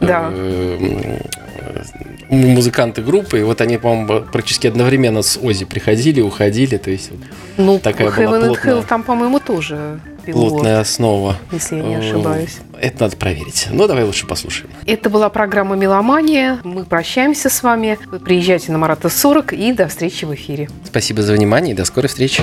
да. 0.00 0.32
Э, 2.30 2.34
музыканты 2.34 3.02
группы, 3.02 3.40
и 3.40 3.42
вот 3.42 3.60
они, 3.60 3.78
по-моему, 3.78 4.24
практически 4.30 4.66
одновременно 4.66 5.22
с 5.22 5.38
Ози 5.38 5.64
приходили, 5.64 6.20
уходили, 6.20 6.76
то 6.76 6.90
есть 6.90 7.10
ну, 7.56 7.78
такая 7.78 8.08
Heaven 8.08 8.26
была 8.26 8.46
плотная... 8.46 8.74
and 8.74 8.80
Hell 8.80 8.86
там, 8.86 9.02
по-моему, 9.02 9.38
тоже 9.40 10.00
Плотная 10.30 10.80
основа. 10.80 11.36
Если 11.50 11.76
я 11.76 11.82
не 11.82 11.94
ошибаюсь. 11.96 12.58
Это 12.80 13.02
надо 13.02 13.16
проверить. 13.16 13.66
Но 13.70 13.86
давай 13.86 14.04
лучше 14.04 14.26
послушаем. 14.26 14.70
Это 14.86 15.10
была 15.10 15.28
программа 15.30 15.74
«Меломания». 15.74 16.60
Мы 16.64 16.84
прощаемся 16.84 17.48
с 17.48 17.62
вами. 17.62 17.98
Вы 18.06 18.20
приезжайте 18.20 18.72
на 18.72 18.78
Марата 18.78 19.08
40 19.08 19.52
и 19.52 19.72
до 19.72 19.88
встречи 19.88 20.24
в 20.24 20.34
эфире. 20.34 20.68
Спасибо 20.84 21.22
за 21.22 21.32
внимание 21.32 21.74
и 21.74 21.76
до 21.76 21.84
скорой 21.84 22.08
встречи. 22.08 22.42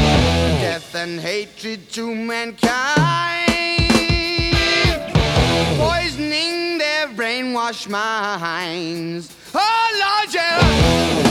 Death 0.61 0.93
and 0.93 1.19
hatred 1.19 1.89
to 1.93 2.13
mankind. 2.13 2.61
Poisoning 5.79 6.77
their 6.77 7.07
brainwashed 7.07 7.89
minds. 7.89 9.35
Oh 9.55 10.21
Lord, 10.23 10.33
yeah 10.35 11.30